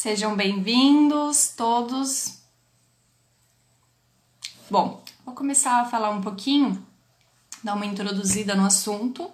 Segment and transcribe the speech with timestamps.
[0.00, 2.38] Sejam bem-vindos todos.
[4.70, 6.86] Bom, vou começar a falar um pouquinho,
[7.64, 9.28] dar uma introduzida no assunto.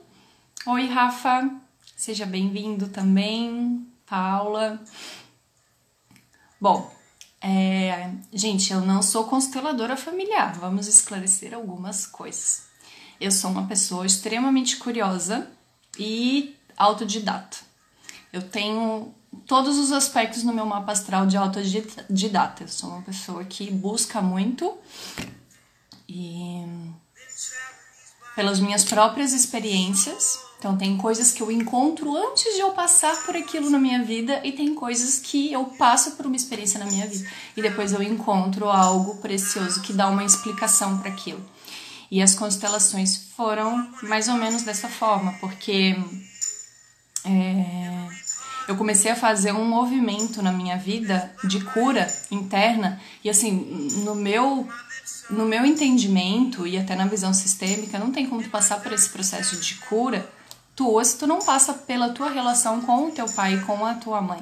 [0.66, 1.50] Oi, Rafa,
[1.94, 3.86] seja bem-vindo também.
[4.06, 4.82] Paula.
[6.58, 6.90] Bom,
[7.42, 12.68] é, gente, eu não sou consteladora familiar, vamos esclarecer algumas coisas.
[13.20, 15.46] Eu sou uma pessoa extremamente curiosa
[15.98, 17.58] e autodidata.
[18.32, 19.14] Eu tenho
[19.46, 22.64] todos os aspectos no meu mapa astral de autodidata.
[22.64, 24.76] Eu sou uma pessoa que busca muito
[26.08, 26.64] e
[28.34, 30.38] pelas minhas próprias experiências.
[30.58, 34.40] Então tem coisas que eu encontro antes de eu passar por aquilo na minha vida
[34.42, 38.02] e tem coisas que eu passo por uma experiência na minha vida e depois eu
[38.02, 41.44] encontro algo precioso que dá uma explicação para aquilo.
[42.10, 45.96] E as constelações foram mais ou menos dessa forma, porque
[47.24, 48.08] é,
[48.66, 53.52] eu comecei a fazer um movimento na minha vida de cura interna e assim
[54.04, 54.66] no meu
[55.30, 59.08] no meu entendimento e até na visão sistêmica não tem como tu passar por esse
[59.10, 60.28] processo de cura
[60.76, 63.94] tua se tu não passa pela tua relação com o teu pai e com a
[63.94, 64.40] tua mãe.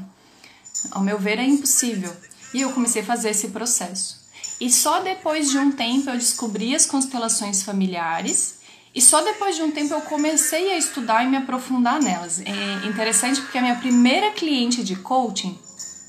[0.90, 2.14] Ao meu ver é impossível.
[2.54, 4.22] E eu comecei a fazer esse processo.
[4.60, 8.56] E só depois de um tempo eu descobri as constelações familiares
[8.94, 12.40] e só depois de um tempo eu comecei a estudar e me aprofundar nelas.
[12.40, 15.58] É interessante porque a minha primeira cliente de coaching,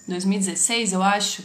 [0.08, 1.44] 2016, eu acho,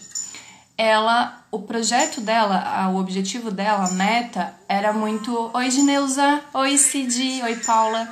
[0.76, 7.42] ela, o projeto dela, o objetivo dela, a meta, era muito Oi Gineuza, Oi Cid,
[7.42, 8.08] Oi Paula.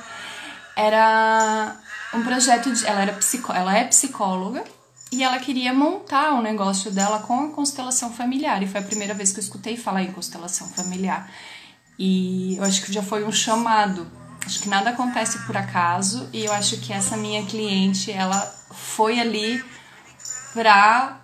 [0.75, 1.75] Era
[2.13, 2.85] um projeto de.
[2.85, 4.63] Ela, era psicó, ela é psicóloga
[5.11, 8.61] e ela queria montar o um negócio dela com a constelação familiar.
[8.61, 11.29] E foi a primeira vez que eu escutei falar em constelação familiar.
[11.97, 14.09] E eu acho que já foi um chamado.
[14.45, 18.39] Acho que nada acontece por acaso e eu acho que essa minha cliente, ela
[18.71, 19.63] foi ali
[20.53, 21.19] para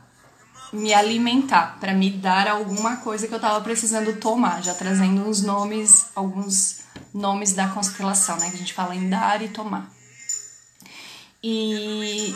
[0.73, 5.41] me alimentar, para me dar alguma coisa que eu tava precisando tomar, já trazendo uns
[5.41, 6.81] nomes, alguns
[7.13, 9.89] nomes da constelação, né, que a gente fala em dar e tomar.
[11.41, 12.35] E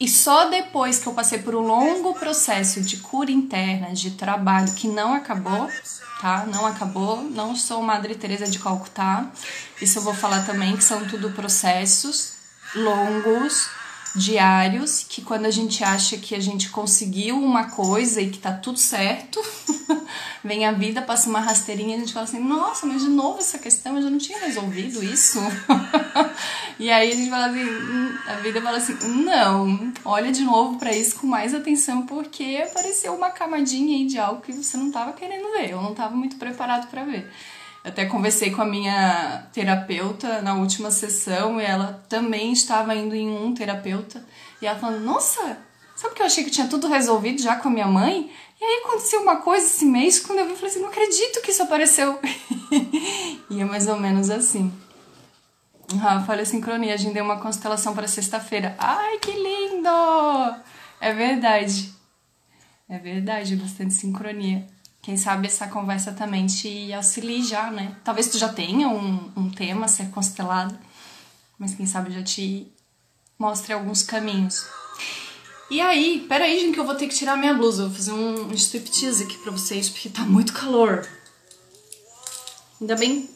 [0.00, 4.72] e só depois que eu passei por um longo processo de cura interna, de trabalho
[4.72, 5.68] que não acabou,
[6.20, 6.44] tá?
[6.46, 7.22] Não acabou.
[7.22, 9.26] Não sou Madre Teresa de Calcutá.
[9.80, 12.34] Isso eu vou falar também que são tudo processos
[12.74, 13.68] longos,
[14.14, 18.52] diários, que quando a gente acha que a gente conseguiu uma coisa e que tá
[18.52, 19.40] tudo certo,
[20.44, 23.38] vem a vida, passa uma rasteirinha e a gente fala assim: "Nossa, mas de novo
[23.38, 25.38] essa questão, eu já não tinha resolvido isso".
[26.78, 28.94] e aí a gente fala assim, hum", a vida fala assim:
[29.24, 34.18] "Não, olha de novo para isso com mais atenção porque apareceu uma camadinha aí de
[34.18, 37.30] algo que você não tava querendo ver, eu não tava muito preparado para ver".
[37.82, 43.30] Até conversei com a minha terapeuta na última sessão e ela também estava indo em
[43.30, 44.22] um terapeuta
[44.60, 45.58] e ela falando: Nossa,
[45.96, 48.30] sabe que eu achei que tinha tudo resolvido já com a minha mãe?
[48.60, 51.40] E aí aconteceu uma coisa esse mês, quando eu vi, eu falei assim: Não acredito
[51.40, 52.18] que isso apareceu.
[53.50, 54.70] e é mais ou menos assim.
[55.98, 58.76] Rafa, olha a sincronia, a gente deu uma constelação para sexta-feira.
[58.78, 59.88] Ai, que lindo!
[61.00, 61.92] É verdade.
[62.88, 64.66] É verdade, bastante sincronia.
[65.02, 67.96] Quem sabe essa conversa também te auxilie já, né?
[68.04, 70.78] Talvez tu já tenha um, um tema a ser constelado,
[71.58, 72.70] mas quem sabe já te
[73.38, 74.66] mostre alguns caminhos.
[75.70, 77.86] E aí, peraí, gente, que eu vou ter que tirar minha blusa.
[77.86, 81.08] Vou fazer um striptease aqui pra vocês, porque tá muito calor.
[82.80, 83.30] Ainda bem.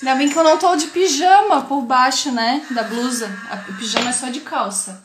[0.00, 2.66] Ainda bem que eu não tô de pijama por baixo, né?
[2.70, 3.28] Da blusa.
[3.68, 5.04] O pijama é só de calça.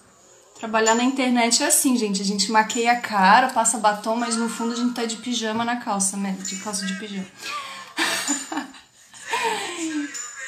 [0.60, 2.22] Trabalhar na internet é assim, gente.
[2.22, 5.64] A gente maqueia a cara, passa batom, mas no fundo a gente tá de pijama
[5.64, 6.36] na calça, né?
[6.44, 7.28] De calça de pijama.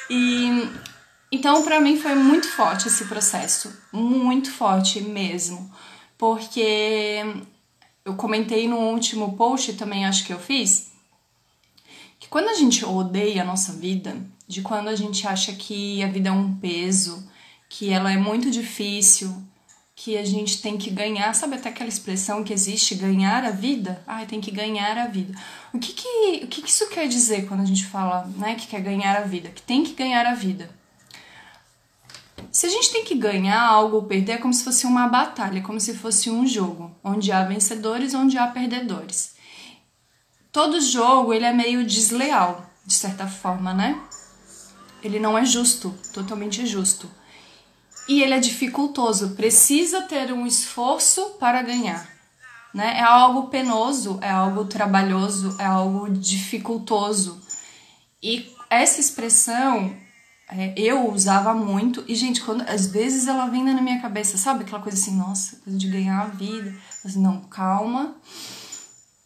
[0.10, 0.68] e
[1.32, 5.72] então, para mim foi muito forte esse processo, muito forte mesmo,
[6.18, 7.22] porque
[8.04, 10.92] eu comentei no último post também, acho que eu fiz,
[12.20, 16.08] que quando a gente odeia a nossa vida, de quando a gente acha que a
[16.08, 17.30] vida é um peso,
[17.70, 19.32] que ela é muito difícil,
[20.02, 24.02] que a gente tem que ganhar, sabe até aquela expressão que existe, ganhar a vida?
[24.08, 25.38] Ai, tem que ganhar a vida.
[25.74, 28.68] O que que, o que que isso quer dizer quando a gente fala né, que
[28.68, 29.50] quer ganhar a vida?
[29.50, 30.70] Que tem que ganhar a vida.
[32.50, 35.62] Se a gente tem que ganhar algo ou perder, é como se fosse uma batalha,
[35.62, 39.36] como se fosse um jogo, onde há vencedores, onde há perdedores.
[40.50, 44.02] Todo jogo ele é meio desleal, de certa forma, né?
[45.04, 47.19] Ele não é justo, totalmente justo
[48.10, 52.10] e ele é dificultoso, precisa ter um esforço para ganhar.
[52.74, 52.98] Né?
[52.98, 57.40] É algo penoso, é algo trabalhoso, é algo dificultoso.
[58.22, 59.96] E essa expressão
[60.50, 62.04] é, eu usava muito.
[62.08, 64.64] E, gente, quando às vezes ela vem na minha cabeça, sabe?
[64.64, 66.76] Aquela coisa assim, nossa, coisa de ganhar a vida.
[67.06, 68.16] Assim, não, calma.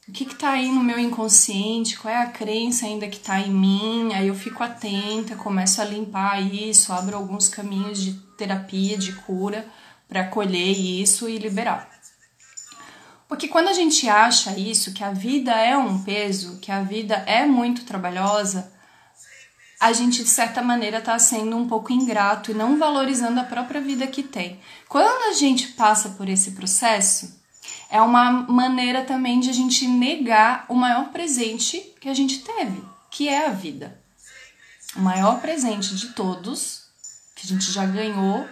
[0.05, 1.97] O que que tá aí no meu inconsciente?
[1.97, 4.13] Qual é a crença ainda que tá em mim?
[4.13, 9.65] Aí eu fico atenta, começo a limpar isso, abro alguns caminhos de terapia, de cura,
[10.07, 11.89] para acolher isso e liberar.
[13.27, 17.15] Porque quando a gente acha isso, que a vida é um peso, que a vida
[17.25, 18.71] é muito trabalhosa,
[19.79, 23.81] a gente de certa maneira está sendo um pouco ingrato e não valorizando a própria
[23.81, 24.59] vida que tem.
[24.87, 27.41] Quando a gente passa por esse processo,
[27.89, 32.83] é uma maneira também de a gente negar o maior presente que a gente teve,
[33.09, 33.99] que é a vida.
[34.95, 36.82] O maior presente de todos
[37.43, 38.47] que a gente já ganhou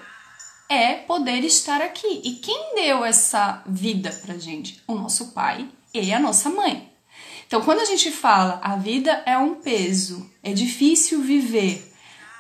[0.70, 2.22] é poder estar aqui.
[2.24, 4.82] E quem deu essa vida pra gente?
[4.86, 6.92] O nosso pai e a nossa mãe.
[7.48, 11.94] Então, quando a gente fala a vida é um peso, é difícil viver,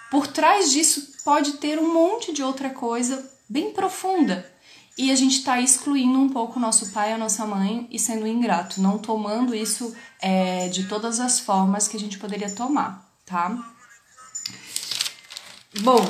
[0.09, 4.50] por trás disso pode ter um monte de outra coisa bem profunda.
[4.97, 7.97] E a gente está excluindo um pouco o nosso pai e a nossa mãe e
[7.97, 13.09] sendo ingrato, não tomando isso é, de todas as formas que a gente poderia tomar,
[13.25, 13.57] tá?
[15.80, 16.06] Bom,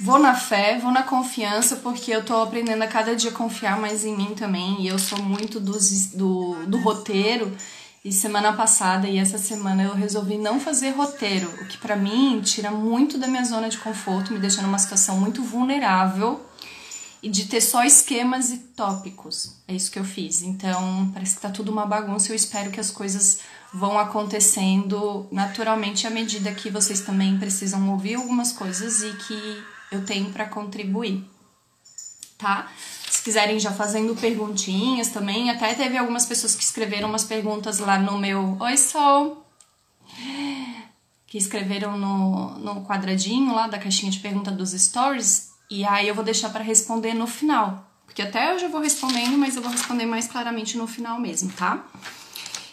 [0.00, 4.04] Vou na fé, vou na confiança, porque eu tô aprendendo a cada dia confiar mais
[4.04, 4.80] em mim também.
[4.80, 7.56] E eu sou muito dos, do, do roteiro.
[8.04, 12.40] E semana passada e essa semana eu resolvi não fazer roteiro, o que para mim
[12.42, 16.40] tira muito da minha zona de conforto, me deixa numa situação muito vulnerável
[17.20, 19.56] e de ter só esquemas e tópicos.
[19.66, 20.42] É isso que eu fiz.
[20.42, 22.30] Então, parece que tá tudo uma bagunça.
[22.30, 23.40] Eu espero que as coisas
[23.74, 30.04] vão acontecendo naturalmente à medida que vocês também precisam ouvir algumas coisas e que eu
[30.04, 31.24] tenho para contribuir,
[32.36, 32.70] tá?
[33.10, 37.98] Se quiserem já fazendo perguntinhas também, até teve algumas pessoas que escreveram umas perguntas lá
[37.98, 39.44] no meu Oi Sol,
[41.26, 46.14] que escreveram no, no quadradinho lá da caixinha de pergunta dos stories, e aí eu
[46.14, 47.86] vou deixar para responder no final.
[48.06, 51.52] Porque até eu já vou respondendo, mas eu vou responder mais claramente no final mesmo,
[51.52, 51.86] tá?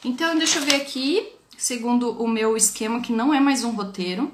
[0.04, 1.28] Então, deixa eu ver aqui,
[1.58, 4.32] segundo o meu esquema, que não é mais um roteiro,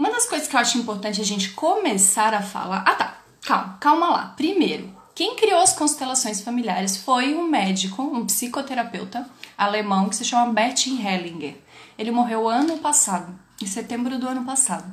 [0.00, 2.82] uma das coisas que eu acho importante a gente começar a falar.
[2.86, 3.18] Ah, tá.
[3.42, 4.26] Calma, calma lá.
[4.34, 10.54] Primeiro, quem criou as constelações familiares foi um médico, um psicoterapeuta alemão que se chama
[10.54, 11.54] Bertin Hellinger.
[11.98, 14.90] Ele morreu ano passado, em setembro do ano passado.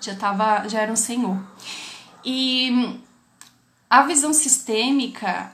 [0.00, 1.36] Já tava, já era um senhor.
[2.24, 3.00] E
[3.90, 5.50] a visão sistêmica,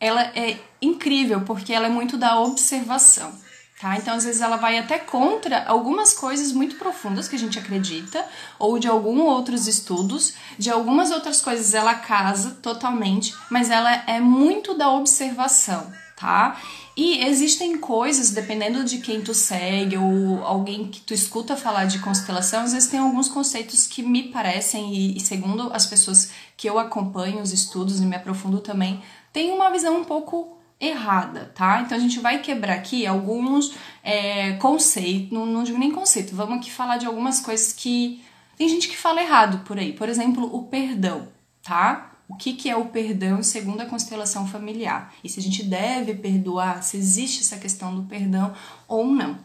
[0.00, 3.32] ela é incrível porque ela é muito da observação.
[3.80, 3.96] Tá?
[3.96, 8.22] Então, às vezes, ela vai até contra algumas coisas muito profundas que a gente acredita,
[8.58, 14.20] ou de alguns outros estudos, de algumas outras coisas ela casa totalmente, mas ela é
[14.20, 16.60] muito da observação, tá?
[16.94, 22.00] E existem coisas, dependendo de quem tu segue ou alguém que tu escuta falar de
[22.00, 26.68] constelação, às vezes tem alguns conceitos que me parecem, e, e segundo as pessoas que
[26.68, 29.02] eu acompanho os estudos e me aprofundo também,
[29.32, 31.82] tem uma visão um pouco errada, tá?
[31.82, 36.58] Então a gente vai quebrar aqui alguns é, conceitos, não, não digo nem conceito, vamos
[36.58, 38.24] aqui falar de algumas coisas que
[38.56, 39.92] tem gente que fala errado por aí.
[39.92, 41.28] Por exemplo, o perdão,
[41.62, 42.12] tá?
[42.28, 45.12] O que, que é o perdão segundo a constelação familiar?
[45.22, 48.54] E se a gente deve perdoar, se existe essa questão do perdão
[48.86, 49.38] ou não.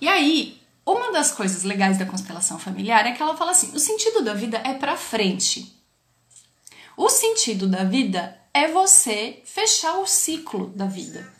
[0.00, 3.78] E aí, uma das coisas legais da constelação familiar é que ela fala assim: o
[3.78, 5.74] sentido da vida é para frente.
[6.96, 11.30] O sentido da vida é você fechar o ciclo da vida.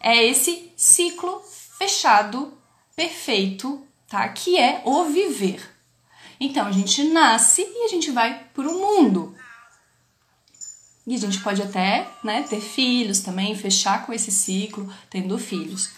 [0.00, 1.40] É esse ciclo
[1.78, 2.52] fechado,
[2.96, 4.28] perfeito, tá?
[4.28, 5.62] Que é o viver.
[6.40, 9.36] Então a gente nasce e a gente vai para o mundo.
[11.06, 15.90] E a gente pode até, né, ter filhos também, fechar com esse ciclo, tendo filhos.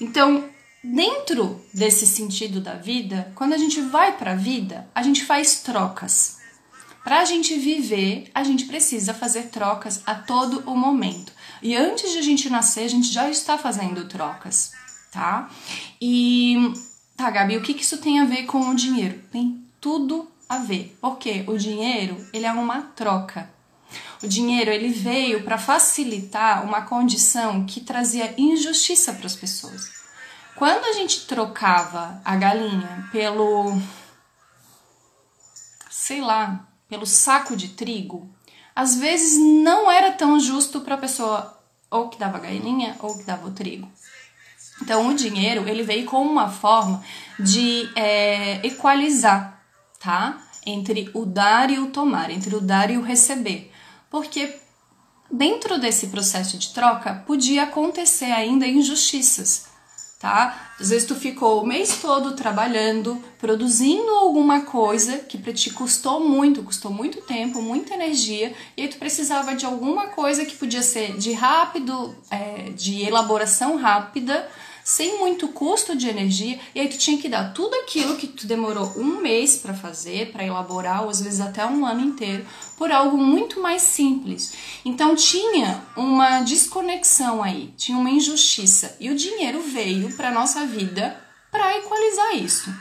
[0.00, 0.48] Então,
[0.84, 5.60] dentro desse sentido da vida, quando a gente vai para a vida, a gente faz
[5.60, 6.39] trocas.
[7.02, 11.32] Para a gente viver, a gente precisa fazer trocas a todo o momento.
[11.62, 14.72] E antes de a gente nascer, a gente já está fazendo trocas,
[15.10, 15.48] tá?
[16.00, 16.72] E
[17.16, 19.20] tá, Gabi, o que, que isso tem a ver com o dinheiro?
[19.32, 23.50] Tem tudo a ver, porque o dinheiro ele é uma troca.
[24.22, 29.90] O dinheiro ele veio para facilitar uma condição que trazia injustiça para as pessoas.
[30.54, 33.80] Quando a gente trocava a galinha pelo
[35.88, 38.28] sei lá, pelo saco de trigo,
[38.74, 41.56] às vezes não era tão justo para a pessoa
[41.88, 43.88] ou que dava a galinha ou que dava o trigo.
[44.82, 47.02] Então o dinheiro ele veio como uma forma
[47.38, 49.62] de é, equalizar,
[50.00, 50.42] tá?
[50.66, 53.70] Entre o dar e o tomar, entre o dar e o receber,
[54.10, 54.58] porque
[55.30, 59.69] dentro desse processo de troca podia acontecer ainda injustiças.
[60.20, 60.72] Tá?
[60.78, 66.20] Às vezes tu ficou o mês todo trabalhando, produzindo alguma coisa que para ti custou
[66.20, 70.82] muito, custou muito tempo, muita energia, e aí tu precisava de alguma coisa que podia
[70.82, 74.46] ser de rápido, é, de elaboração rápida,
[74.84, 78.46] sem muito custo de energia, e aí tu tinha que dar tudo aquilo que tu
[78.46, 82.46] demorou um mês para fazer, para elaborar, ou às vezes até um ano inteiro,
[82.76, 84.52] por algo muito mais simples.
[84.84, 91.20] Então tinha uma desconexão aí, tinha uma injustiça, e o dinheiro veio para nossa vida
[91.50, 92.72] para equalizar isso.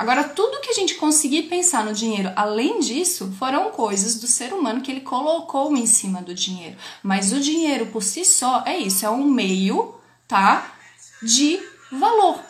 [0.00, 4.54] Agora, tudo que a gente conseguir pensar no dinheiro além disso foram coisas do ser
[4.54, 6.74] humano que ele colocou em cima do dinheiro.
[7.02, 9.94] Mas o dinheiro por si só é isso, é um meio,
[10.26, 10.72] tá?
[11.22, 11.60] De
[11.92, 12.40] valor,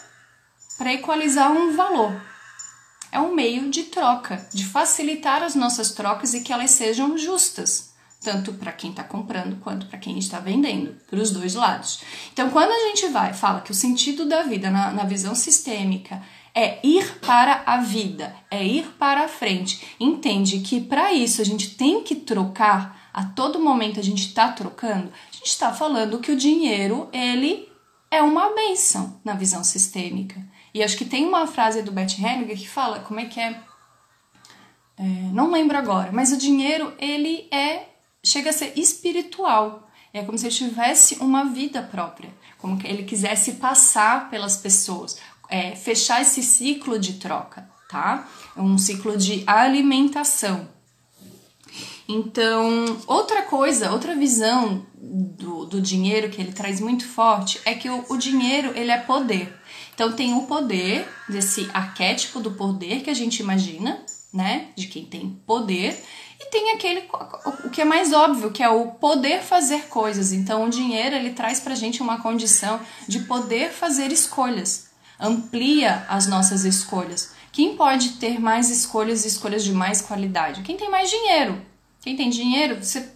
[0.79, 2.21] para equalizar um valor.
[3.13, 7.93] É um meio de troca, de facilitar as nossas trocas e que elas sejam justas,
[8.21, 12.03] tanto para quem está comprando quanto para quem está vendendo, para os dois lados.
[12.33, 16.23] Então, quando a gente vai, fala que o sentido da vida na, na visão sistêmica
[16.55, 21.45] é ir para a vida, é ir para a frente, entende que para isso a
[21.45, 26.19] gente tem que trocar, a todo momento a gente está trocando, a gente está falando
[26.21, 27.70] que o dinheiro ele
[28.11, 30.41] é uma benção na visão sistêmica.
[30.75, 33.61] E acho que tem uma frase do Bert Hellinger que fala como é que é,
[34.99, 35.03] é,
[35.33, 37.89] não lembro agora, mas o dinheiro ele é
[38.23, 39.89] chega a ser espiritual.
[40.13, 45.19] É como se ele tivesse uma vida própria, como que ele quisesse passar pelas pessoas,
[45.49, 48.29] é, fechar esse ciclo de troca, tá?
[48.57, 50.69] Um ciclo de alimentação.
[52.13, 57.89] Então, outra coisa, outra visão do, do dinheiro que ele traz muito forte é que
[57.89, 59.57] o, o dinheiro ele é poder.
[59.95, 65.05] Então tem o poder desse arquétipo do poder que a gente imagina, né, de quem
[65.05, 66.03] tem poder,
[66.41, 67.09] e tem aquele
[67.65, 70.33] o que é mais óbvio, que é o poder fazer coisas.
[70.33, 74.89] Então o dinheiro ele traz pra gente uma condição de poder fazer escolhas,
[75.21, 77.33] amplia as nossas escolhas.
[77.53, 80.63] Quem pode ter mais escolhas e escolhas de mais qualidade?
[80.63, 81.70] Quem tem mais dinheiro.
[82.01, 83.09] Quem tem dinheiro, você,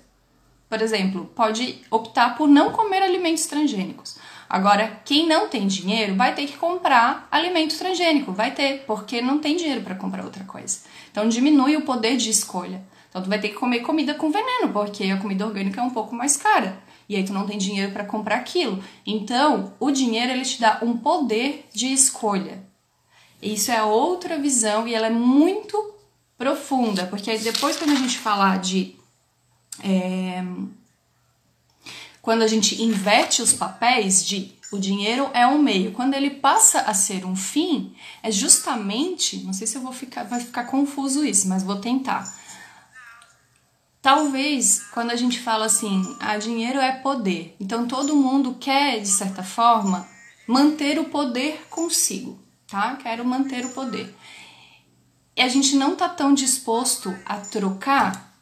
[0.69, 4.17] por exemplo, pode optar por não comer alimentos transgênicos.
[4.49, 9.39] Agora, quem não tem dinheiro vai ter que comprar alimento transgênico, vai ter, porque não
[9.39, 10.81] tem dinheiro para comprar outra coisa.
[11.11, 12.83] Então diminui o poder de escolha.
[13.09, 15.91] Então tu vai ter que comer comida com veneno, porque a comida orgânica é um
[15.91, 16.79] pouco mais cara.
[17.09, 18.83] E aí tu não tem dinheiro para comprar aquilo.
[19.07, 22.63] Então, o dinheiro ele te dá um poder de escolha.
[23.41, 25.94] Isso é outra visão e ela é muito
[26.37, 28.97] profunda, porque aí depois quando a gente falar de
[29.83, 30.45] é,
[32.21, 36.81] quando a gente inverte os papéis de o dinheiro é um meio, quando ele passa
[36.81, 41.25] a ser um fim, é justamente, não sei se eu vou ficar, vai ficar confuso
[41.25, 42.25] isso, mas vou tentar.
[44.03, 49.09] Talvez quando a gente fala assim, ah, dinheiro é poder, então todo mundo quer, de
[49.09, 50.09] certa forma,
[50.47, 52.97] manter o poder consigo, tá?
[52.97, 54.13] Quero manter o poder
[55.37, 58.35] e a gente não tá tão disposto a trocar,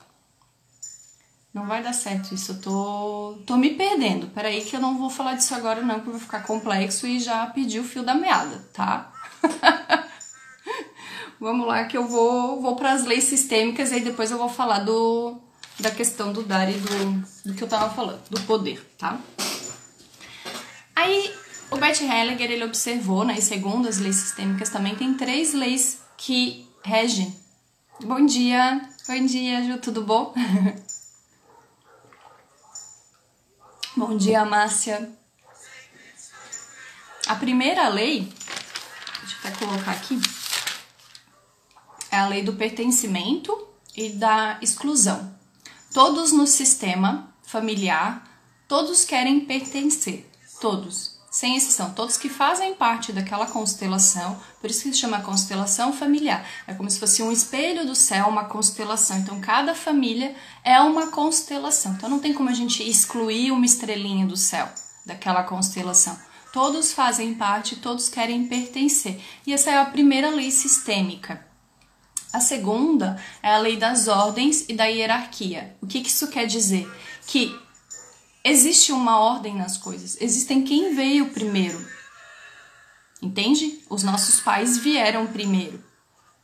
[1.53, 2.53] não vai dar certo isso.
[2.53, 4.27] Eu tô, tô me perdendo.
[4.29, 7.47] Peraí, que eu não vou falar disso agora, não, porque vai ficar complexo e já
[7.47, 9.13] pedi o fio da meada, tá?
[11.39, 14.49] Vamos lá, que eu vou, vou para as leis sistêmicas e aí depois eu vou
[14.49, 15.37] falar do,
[15.81, 19.19] da questão do dar e do, do que eu tava falando, do poder, tá?
[20.95, 21.35] Aí
[21.69, 25.99] o Bert Hellinger ele observou, né, e segundo as leis sistêmicas também tem três leis
[26.17, 27.33] que Regi.
[28.03, 28.89] Bom dia.
[29.07, 30.35] Bom dia, Ju, tudo bom?
[33.97, 35.09] bom dia, Márcia.
[37.29, 38.33] A primeira lei,
[39.21, 40.21] deixa eu até colocar aqui,
[42.11, 45.33] é a lei do pertencimento e da exclusão.
[45.95, 48.29] Todos no sistema familiar,
[48.67, 50.29] todos querem pertencer,
[50.61, 55.91] todos sem exceção, todos que fazem parte daquela constelação, por isso que se chama constelação
[55.91, 56.47] familiar.
[56.67, 59.17] É como se fosse um espelho do céu, uma constelação.
[59.17, 61.95] Então, cada família é uma constelação.
[61.95, 64.69] Então, não tem como a gente excluir uma estrelinha do céu
[65.07, 66.19] daquela constelação.
[66.53, 69.19] Todos fazem parte, todos querem pertencer.
[69.47, 71.47] E essa é a primeira lei sistêmica.
[72.31, 75.75] A segunda é a lei das ordens e da hierarquia.
[75.81, 76.87] O que, que isso quer dizer?
[77.27, 77.59] Que
[78.45, 80.17] existe uma ordem nas coisas.
[80.21, 81.85] Existem quem veio primeiro.
[83.21, 83.81] Entende?
[83.89, 85.83] Os nossos pais vieram primeiro.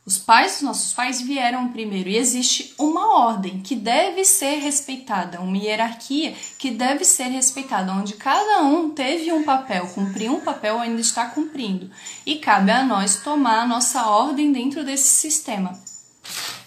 [0.05, 5.39] Os pais dos nossos pais vieram primeiro e existe uma ordem que deve ser respeitada,
[5.39, 10.79] uma hierarquia que deve ser respeitada, onde cada um teve um papel, cumpriu um papel
[10.79, 11.91] ainda está cumprindo.
[12.25, 15.79] E cabe a nós tomar a nossa ordem dentro desse sistema.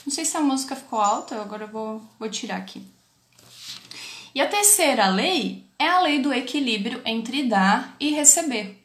[0.07, 2.92] Não sei se a música ficou alta, agora eu vou, vou tirar aqui.
[4.35, 8.83] E a terceira lei é a lei do equilíbrio entre dar e receber.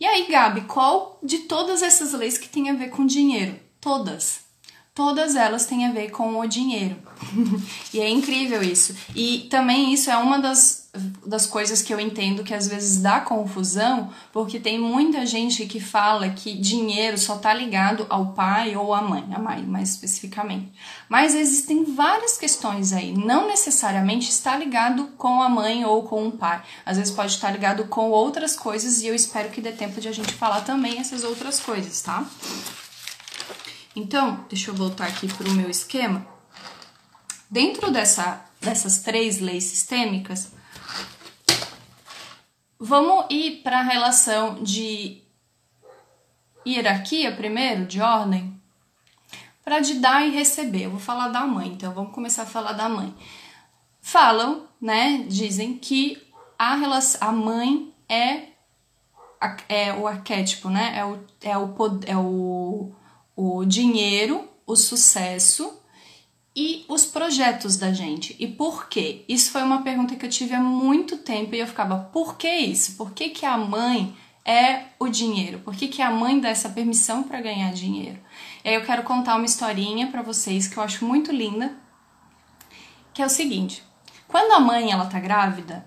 [0.00, 3.58] E aí, Gabi, qual de todas essas leis que tem a ver com dinheiro?
[3.80, 4.40] Todas.
[4.94, 6.96] Todas elas têm a ver com o dinheiro.
[7.92, 8.96] e é incrível isso.
[9.14, 13.20] E também isso é uma das, das coisas que eu entendo que às vezes dá
[13.20, 18.94] confusão, porque tem muita gente que fala que dinheiro só tá ligado ao pai ou
[18.94, 20.72] à mãe, a mãe mais especificamente.
[21.08, 23.12] Mas existem várias questões aí.
[23.12, 26.62] Não necessariamente está ligado com a mãe ou com o pai.
[26.86, 30.08] Às vezes pode estar ligado com outras coisas e eu espero que dê tempo de
[30.08, 32.26] a gente falar também essas outras coisas, tá?
[33.94, 36.26] Então, deixa eu voltar aqui para o meu esquema.
[37.50, 40.52] Dentro dessa, dessas três leis sistêmicas,
[42.78, 45.22] vamos ir para a relação de
[46.66, 48.58] hierarquia primeiro, de ordem,
[49.64, 50.84] para de dar e receber.
[50.84, 53.14] Eu vou falar da mãe, então vamos começar a falar da mãe.
[54.00, 55.24] Falam, né?
[55.28, 56.22] Dizem que
[56.58, 58.48] a, relação, a mãe é,
[59.68, 60.96] é o arquétipo, né?
[60.96, 62.92] É o, é o, é o
[63.40, 65.77] o dinheiro, o sucesso
[66.60, 68.34] e os projetos da gente.
[68.36, 69.24] E por quê?
[69.28, 72.52] Isso foi uma pergunta que eu tive há muito tempo e eu ficava, por que
[72.52, 72.96] isso?
[72.96, 74.12] Por que, que a mãe
[74.44, 75.60] é o dinheiro?
[75.60, 78.18] Por que, que a mãe dá essa permissão para ganhar dinheiro?
[78.64, 81.76] E aí eu quero contar uma historinha para vocês que eu acho muito linda,
[83.14, 83.84] que é o seguinte:
[84.26, 85.86] quando a mãe ela tá grávida,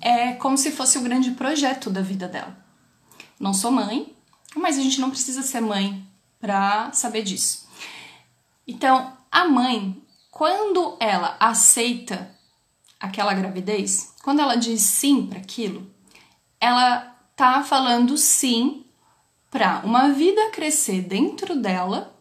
[0.00, 2.56] é como se fosse o grande projeto da vida dela.
[3.40, 4.14] Não sou mãe,
[4.54, 6.06] mas a gente não precisa ser mãe
[6.38, 7.68] para saber disso.
[8.64, 10.00] Então, a mãe,
[10.34, 12.28] quando ela aceita
[12.98, 15.88] aquela gravidez, quando ela diz sim para aquilo,
[16.60, 18.84] ela tá falando sim
[19.48, 22.12] para uma vida crescer dentro dela,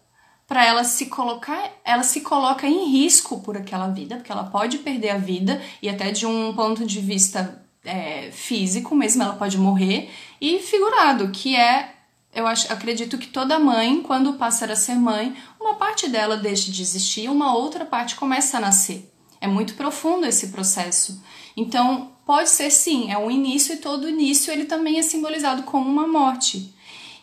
[0.45, 4.77] para ela se colocar, ela se coloca em risco por aquela vida, porque ela pode
[4.77, 9.57] perder a vida e até de um ponto de vista é, físico mesmo, ela pode
[9.57, 11.93] morrer, e figurado, que é
[12.33, 16.69] eu acho, acredito que toda mãe, quando passa a ser mãe, uma parte dela deixa
[16.69, 19.09] de existir, uma outra parte começa a nascer.
[19.39, 21.23] É muito profundo esse processo.
[21.55, 25.89] Então, pode ser sim, é um início e todo início ele também é simbolizado como
[25.89, 26.75] uma morte.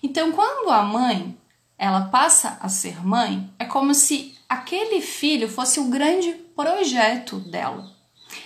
[0.03, 1.37] Então, quando a mãe,
[1.77, 7.91] ela passa a ser mãe, é como se aquele filho fosse o grande projeto dela.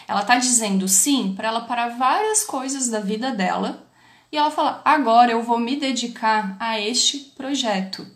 [0.09, 3.87] Ela está dizendo sim para ela para várias coisas da vida dela
[4.31, 8.07] e ela fala: agora eu vou me dedicar a este projeto,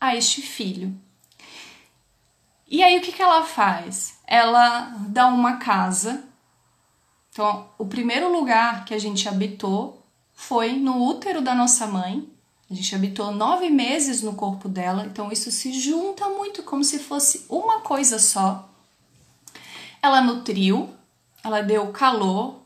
[0.00, 0.94] a este filho.
[2.66, 4.18] E aí o que, que ela faz?
[4.26, 6.24] Ela dá uma casa.
[7.32, 12.28] Então, o primeiro lugar que a gente habitou foi no útero da nossa mãe.
[12.70, 16.98] A gente habitou nove meses no corpo dela, então isso se junta muito como se
[16.98, 18.68] fosse uma coisa só.
[20.02, 20.94] Ela nutriu,
[21.42, 22.60] ela deu calor,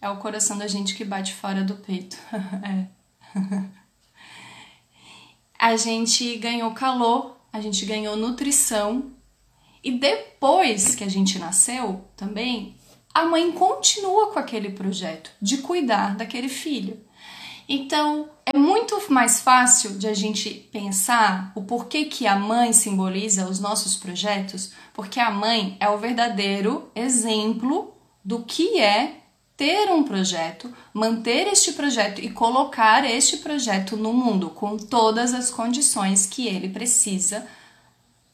[0.00, 2.16] é o coração da gente que bate fora do peito.
[2.64, 2.86] é.
[5.62, 9.12] a gente ganhou calor, a gente ganhou nutrição.
[9.80, 12.74] E depois que a gente nasceu também,
[13.14, 16.98] a mãe continua com aquele projeto de cuidar daquele filho.
[17.68, 23.48] Então, é muito mais fácil de a gente pensar o porquê que a mãe simboliza
[23.48, 27.94] os nossos projetos, porque a mãe é o verdadeiro exemplo
[28.24, 29.21] do que é
[29.62, 35.50] ter um projeto, manter este projeto e colocar este projeto no mundo com todas as
[35.50, 37.46] condições que ele precisa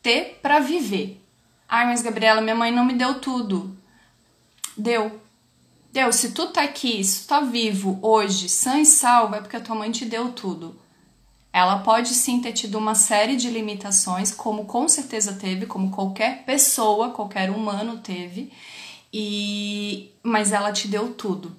[0.03, 1.23] ter para viver.
[1.69, 3.77] Ai, mas Gabriela, minha mãe não me deu tudo.
[4.75, 5.21] Deu.
[5.93, 6.11] Deu.
[6.15, 9.61] Se tu tá aqui, se tu tá vivo hoje, sã e salvo, é porque a
[9.61, 10.81] tua mãe te deu tudo.
[11.53, 16.47] Ela pode sim ter tido uma série de limitações, como com certeza teve, como qualquer
[16.47, 18.51] pessoa, qualquer humano teve.
[19.13, 21.57] E mas ela te deu tudo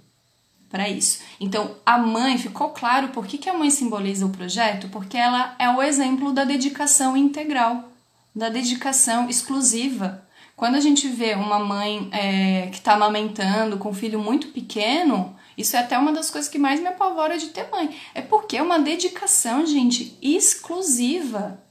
[0.69, 1.19] para isso.
[1.39, 4.87] Então, a mãe ficou claro por que, que a mãe simboliza o projeto?
[4.89, 7.89] Porque ela é o exemplo da dedicação integral,
[8.35, 10.23] da dedicação exclusiva.
[10.55, 15.35] Quando a gente vê uma mãe é, que está amamentando com um filho muito pequeno,
[15.57, 17.95] isso é até uma das coisas que mais me apavora de ter mãe.
[18.13, 21.61] É porque é uma dedicação, gente, exclusiva.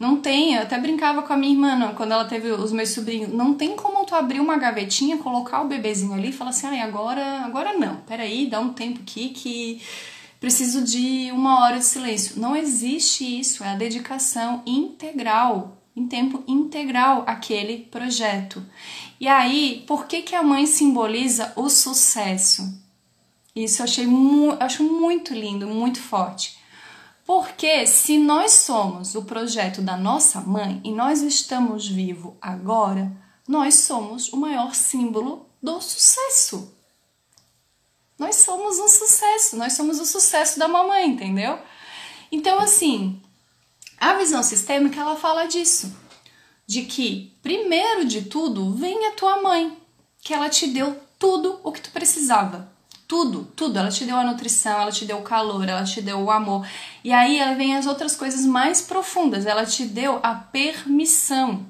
[0.00, 3.34] Não tem, eu até brincava com a minha irmã quando ela teve os meus sobrinhos.
[3.34, 6.80] Não tem como tu abrir uma gavetinha, colocar o bebezinho ali e falar assim, ai,
[6.80, 9.82] agora, agora não, peraí, dá um tempo aqui que
[10.40, 12.40] preciso de uma hora de silêncio.
[12.40, 18.64] Não existe isso, é a dedicação integral, em tempo integral aquele projeto.
[19.20, 22.62] E aí, por que, que a mãe simboliza o sucesso?
[23.54, 26.58] Isso eu achei mu acho muito lindo, muito forte.
[27.30, 33.16] Porque se nós somos o projeto da nossa mãe e nós estamos vivos agora,
[33.46, 36.76] nós somos o maior símbolo do sucesso.
[38.18, 41.56] Nós somos um sucesso, nós somos o sucesso da mamãe, entendeu?
[42.32, 43.22] Então, assim,
[43.96, 45.96] a visão sistêmica ela fala disso,
[46.66, 49.80] de que primeiro de tudo vem a tua mãe,
[50.20, 52.69] que ela te deu tudo o que tu precisava.
[53.10, 53.76] Tudo, tudo.
[53.76, 56.64] Ela te deu a nutrição, ela te deu o calor, ela te deu o amor.
[57.02, 59.46] E aí ela vem as outras coisas mais profundas.
[59.46, 61.66] Ela te deu a permissão.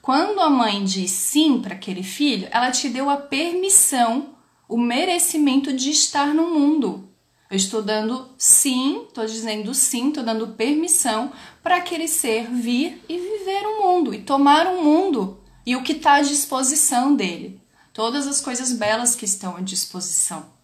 [0.00, 4.30] Quando a mãe diz sim para aquele filho, ela te deu a permissão,
[4.66, 7.06] o merecimento de estar no mundo.
[7.50, 11.30] Eu estou dando sim, estou dizendo sim, estou dando permissão
[11.62, 15.92] para aquele ser vir e viver o mundo e tomar o mundo e o que
[15.92, 17.60] está à disposição dele.
[17.92, 20.56] Todas as coisas belas que estão à disposição.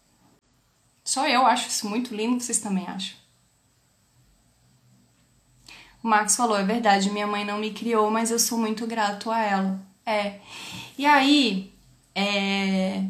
[1.04, 3.14] Só eu acho isso muito lindo, vocês também acham?
[6.02, 9.30] O Max falou, é verdade, minha mãe não me criou, mas eu sou muito grato
[9.30, 9.80] a ela.
[10.04, 10.40] É.
[10.98, 11.72] E aí,
[12.14, 13.04] é...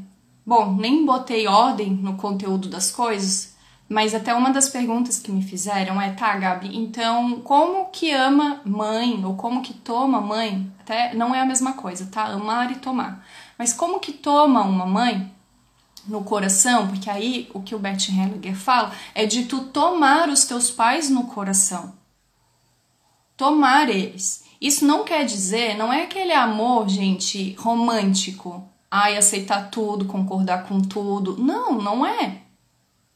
[0.47, 3.57] Bom, nem botei ordem no conteúdo das coisas,
[3.89, 8.61] mas até uma das perguntas que me fizeram é, tá, Gabi, então como que ama
[8.65, 10.71] mãe ou como que toma mãe?
[10.81, 12.25] Até não é a mesma coisa, tá?
[12.27, 13.27] Amar e tomar.
[13.59, 15.34] Mas como que toma uma mãe
[16.07, 20.45] no coração, porque aí o que o Bert Hellinger fala é de tu tomar os
[20.45, 21.95] teus pais no coração.
[23.37, 24.45] Tomar eles.
[24.61, 28.69] Isso não quer dizer, não é aquele amor, gente, romântico.
[28.91, 31.37] Ai, aceitar tudo, concordar com tudo.
[31.37, 32.43] Não, não é.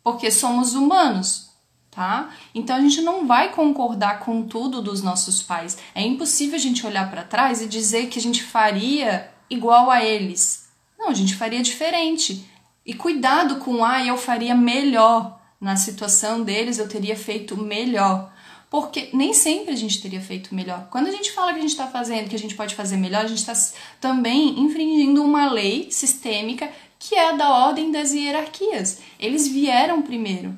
[0.02, 1.50] Porque somos humanos,
[1.90, 2.30] tá?
[2.54, 5.78] Então a gente não vai concordar com tudo dos nossos pais.
[5.94, 10.04] É impossível a gente olhar para trás e dizer que a gente faria igual a
[10.04, 10.68] eles.
[10.98, 12.44] Não, a gente faria diferente.
[12.88, 15.38] E cuidado com, ah, eu faria melhor.
[15.60, 18.32] Na situação deles, eu teria feito melhor.
[18.70, 20.88] Porque nem sempre a gente teria feito melhor.
[20.90, 23.26] Quando a gente fala que a gente está fazendo, que a gente pode fazer melhor,
[23.26, 23.52] a gente está
[24.00, 29.00] também infringindo uma lei sistêmica que é da ordem das hierarquias.
[29.20, 30.56] Eles vieram primeiro.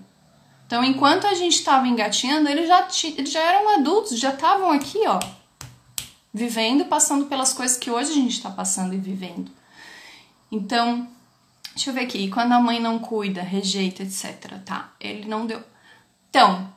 [0.68, 5.00] Então, enquanto a gente estava engatinhando, eles já, eles já eram adultos, já estavam aqui,
[5.04, 5.18] ó,
[6.32, 9.50] vivendo, passando pelas coisas que hoje a gente está passando e vivendo.
[10.52, 11.08] Então,
[11.74, 12.28] Deixa eu ver aqui.
[12.28, 14.58] Quando a mãe não cuida, rejeita, etc.
[14.64, 15.62] Tá, ele não deu.
[16.28, 16.72] Então,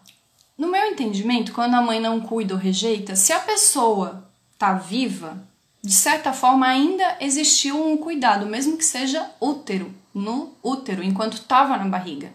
[0.58, 5.45] no meu entendimento, quando a mãe não cuida ou rejeita, se a pessoa tá viva,
[5.84, 11.75] de certa forma ainda existiu um cuidado, mesmo que seja útero, no útero, enquanto estava
[11.75, 12.34] na barriga,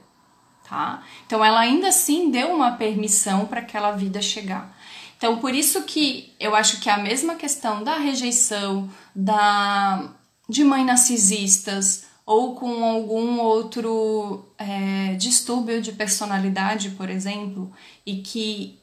[0.68, 1.02] tá?
[1.26, 4.76] Então ela ainda assim deu uma permissão para aquela vida chegar.
[5.16, 10.10] Então por isso que eu acho que é a mesma questão da rejeição, da
[10.48, 17.72] de mãe narcisistas, ou com algum outro é, distúrbio de personalidade, por exemplo,
[18.04, 18.78] e que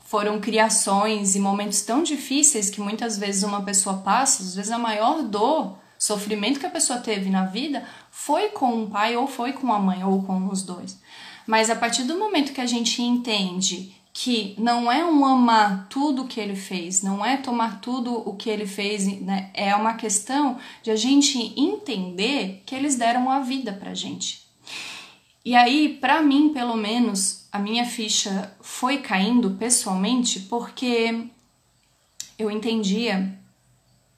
[0.00, 4.78] foram criações e momentos tão difíceis que muitas vezes uma pessoa passa, às vezes a
[4.78, 9.52] maior dor, sofrimento que a pessoa teve na vida foi com o pai ou foi
[9.52, 10.98] com a mãe ou com os dois.
[11.46, 16.22] Mas a partir do momento que a gente entende que não é um amar tudo
[16.22, 19.50] o que ele fez, não é tomar tudo o que ele fez, né?
[19.54, 24.48] é uma questão de a gente entender que eles deram a vida pra gente.
[25.44, 31.28] E aí, para mim, pelo menos, a minha ficha foi caindo pessoalmente porque
[32.38, 33.38] eu entendia,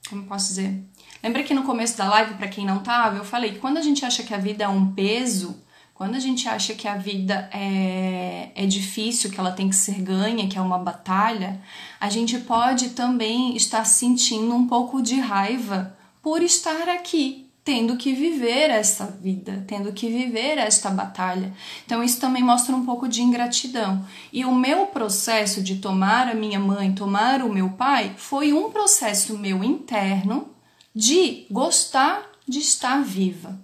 [0.08, 0.82] como posso dizer?
[1.22, 3.82] Lembra que no começo da live, para quem não tava, eu falei que quando a
[3.82, 5.62] gente acha que a vida é um peso,
[6.02, 10.02] quando a gente acha que a vida é, é difícil, que ela tem que ser
[10.02, 11.60] ganha, que é uma batalha,
[12.00, 18.12] a gente pode também estar sentindo um pouco de raiva por estar aqui, tendo que
[18.14, 21.54] viver essa vida, tendo que viver esta batalha.
[21.86, 24.04] Então isso também mostra um pouco de ingratidão.
[24.32, 28.72] E o meu processo de tomar a minha mãe, tomar o meu pai, foi um
[28.72, 30.48] processo meu interno
[30.92, 33.56] de gostar de estar viva,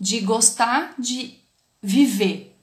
[0.00, 1.38] de gostar de
[1.82, 2.56] viver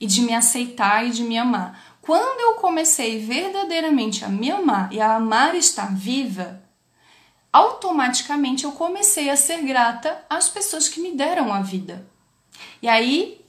[0.00, 1.96] e de me aceitar e de me amar.
[2.00, 6.62] Quando eu comecei verdadeiramente a me amar e a amar estar viva,
[7.52, 12.06] automaticamente eu comecei a ser grata às pessoas que me deram a vida.
[12.82, 13.40] E aí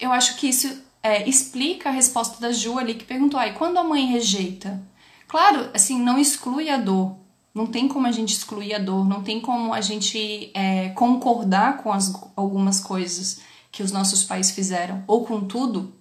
[0.00, 3.78] eu acho que isso é, explica a resposta da Ju ali que perguntou: aí quando
[3.78, 4.82] a mãe rejeita?
[5.26, 7.16] Claro, assim, não exclui a dor.
[7.54, 11.78] Não tem como a gente excluir a dor, não tem como a gente é, concordar
[11.82, 13.40] com as, algumas coisas
[13.72, 15.92] que os nossos pais fizeram, ou com tudo?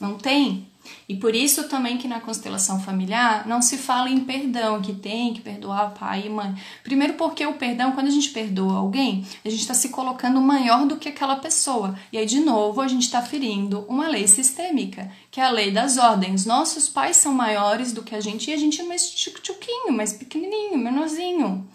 [0.00, 0.68] Não tem.
[1.08, 5.34] E por isso também que na constelação familiar não se fala em perdão, que tem
[5.34, 6.54] que perdoar pai e mãe.
[6.82, 10.86] Primeiro porque o perdão, quando a gente perdoa alguém, a gente está se colocando maior
[10.86, 11.98] do que aquela pessoa.
[12.12, 15.70] E aí, de novo, a gente está ferindo uma lei sistêmica, que é a lei
[15.70, 16.46] das ordens.
[16.46, 20.12] Nossos pais são maiores do que a gente e a gente é mais tchuquinho, mais
[20.12, 21.68] pequenininho, menorzinho.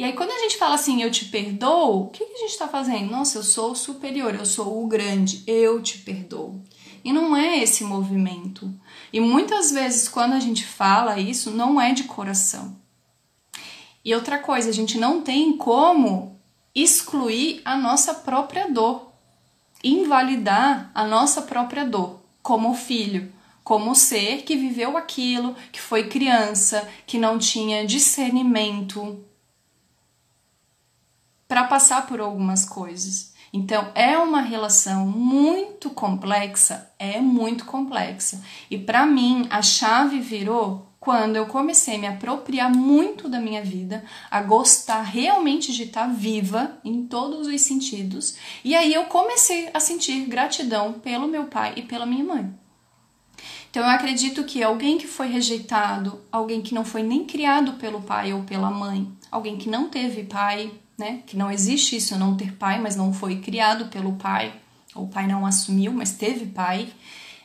[0.00, 2.52] E aí, quando a gente fala assim, eu te perdoo, o que, que a gente
[2.52, 3.10] está fazendo?
[3.10, 6.58] Nossa, eu sou superior, eu sou o grande, eu te perdoo.
[7.04, 8.72] E não é esse movimento.
[9.12, 12.78] E muitas vezes, quando a gente fala isso, não é de coração.
[14.02, 16.40] E outra coisa, a gente não tem como
[16.74, 19.12] excluir a nossa própria dor,
[19.84, 23.30] invalidar a nossa própria dor como filho,
[23.62, 29.26] como ser que viveu aquilo, que foi criança, que não tinha discernimento
[31.50, 33.32] para passar por algumas coisas.
[33.52, 38.40] Então, é uma relação muito complexa, é muito complexa.
[38.70, 43.64] E para mim, a chave virou quando eu comecei a me apropriar muito da minha
[43.64, 49.70] vida, a gostar realmente de estar viva em todos os sentidos, e aí eu comecei
[49.74, 52.54] a sentir gratidão pelo meu pai e pela minha mãe.
[53.70, 58.02] Então eu acredito que alguém que foi rejeitado, alguém que não foi nem criado pelo
[58.02, 61.22] pai ou pela mãe, alguém que não teve pai, né?
[61.26, 64.52] Que não existe isso, não ter pai, mas não foi criado pelo pai,
[64.94, 66.92] ou o pai não assumiu, mas teve pai.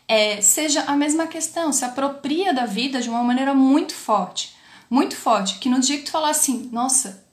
[0.08, 4.54] É, seja a mesma questão, se apropria da vida de uma maneira muito forte,
[4.89, 7.26] muito forte, que no dia que tu falar assim, nossa,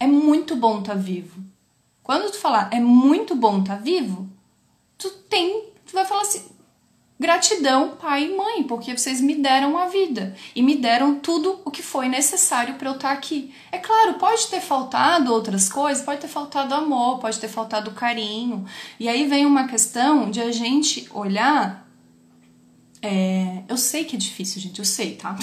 [0.00, 1.40] é muito bom estar tá vivo.
[2.02, 4.28] Quando tu falar é muito bom estar tá vivo,
[4.96, 6.42] tu tem, tu vai falar assim,
[7.18, 11.70] Gratidão, pai e mãe, porque vocês me deram a vida e me deram tudo o
[11.70, 13.54] que foi necessário para eu estar tá aqui.
[13.72, 18.66] É claro, pode ter faltado outras coisas, pode ter faltado amor, pode ter faltado carinho.
[19.00, 21.85] E aí vem uma questão de a gente olhar
[23.06, 25.36] é, eu sei que é difícil, gente, eu sei, tá?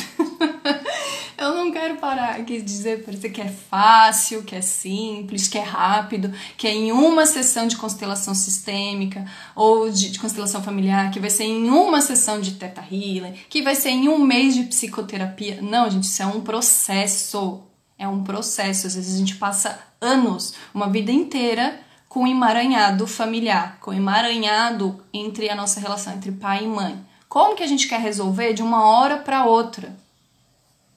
[1.37, 5.57] eu não quero parar aqui dizer para você que é fácil, que é simples, que
[5.57, 11.09] é rápido, que é em uma sessão de constelação sistêmica ou de, de constelação familiar,
[11.09, 14.55] que vai ser em uma sessão de teta healing, que vai ser em um mês
[14.55, 15.61] de psicoterapia.
[15.61, 17.63] Não, gente, isso é um processo.
[17.97, 18.87] É um processo.
[18.87, 25.49] Às vezes a gente passa anos, uma vida inteira com emaranhado familiar, com emaranhado entre
[25.49, 28.85] a nossa relação entre pai e mãe como que a gente quer resolver de uma
[28.85, 29.97] hora para outra?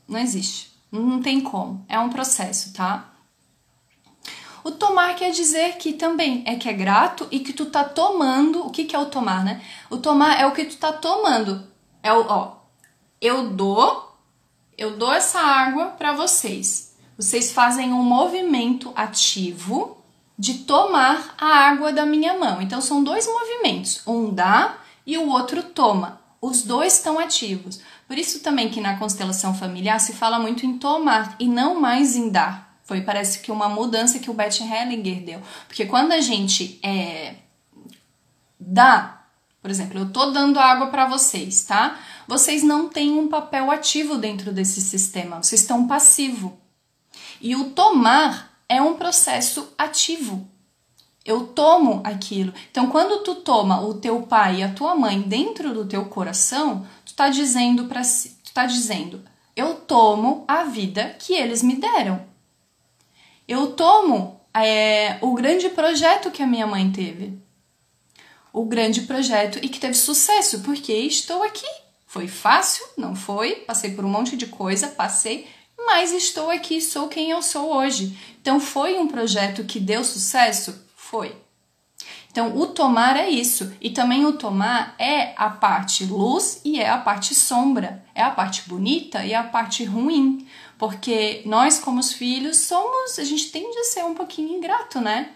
[0.06, 0.70] Não existe.
[0.92, 1.82] Não tem como.
[1.88, 3.08] É um processo, tá?
[4.62, 8.66] O tomar quer dizer que também é que é grato e que tu tá tomando.
[8.66, 9.62] O que, que é o tomar, né?
[9.88, 11.66] O tomar é o que tu tá tomando.
[12.02, 12.56] É o, ó,
[13.18, 14.14] eu dou,
[14.76, 16.94] eu dou essa água para vocês.
[17.16, 19.96] Vocês fazem um movimento ativo
[20.38, 22.60] de tomar a água da minha mão.
[22.60, 26.25] Então são dois movimentos, um dá e o outro toma.
[26.40, 27.80] Os dois estão ativos.
[28.06, 32.14] Por isso também que na constelação familiar se fala muito em tomar e não mais
[32.14, 32.78] em dar.
[32.84, 35.42] Foi parece que uma mudança que o Beth Hellinger deu.
[35.66, 37.34] Porque quando a gente é,
[38.60, 39.22] dá,
[39.60, 41.98] por exemplo, eu tô dando água para vocês, tá?
[42.28, 46.58] Vocês não têm um papel ativo dentro desse sistema, vocês estão passivo.
[47.40, 50.48] E o tomar é um processo ativo
[51.26, 52.54] eu tomo aquilo.
[52.70, 56.86] Então, quando tu toma o teu pai e a tua mãe dentro do teu coração,
[57.04, 59.22] tu tá dizendo para si, tu tá dizendo,
[59.56, 62.24] eu tomo a vida que eles me deram.
[63.48, 67.36] Eu tomo é, o grande projeto que a minha mãe teve.
[68.52, 71.66] O grande projeto e que teve sucesso, porque estou aqui.
[72.06, 72.86] Foi fácil?
[72.96, 73.56] Não foi.
[73.66, 78.16] Passei por um monte de coisa, passei, mas estou aqui, sou quem eu sou hoje.
[78.40, 80.85] Então foi um projeto que deu sucesso?
[81.10, 81.36] Foi.
[82.30, 83.72] Então, o tomar é isso.
[83.80, 88.04] E também o tomar é a parte luz e é a parte sombra.
[88.14, 90.46] É a parte bonita e a parte ruim.
[90.76, 93.18] Porque nós, como os filhos, somos.
[93.18, 95.30] A gente tende a ser um pouquinho ingrato, né?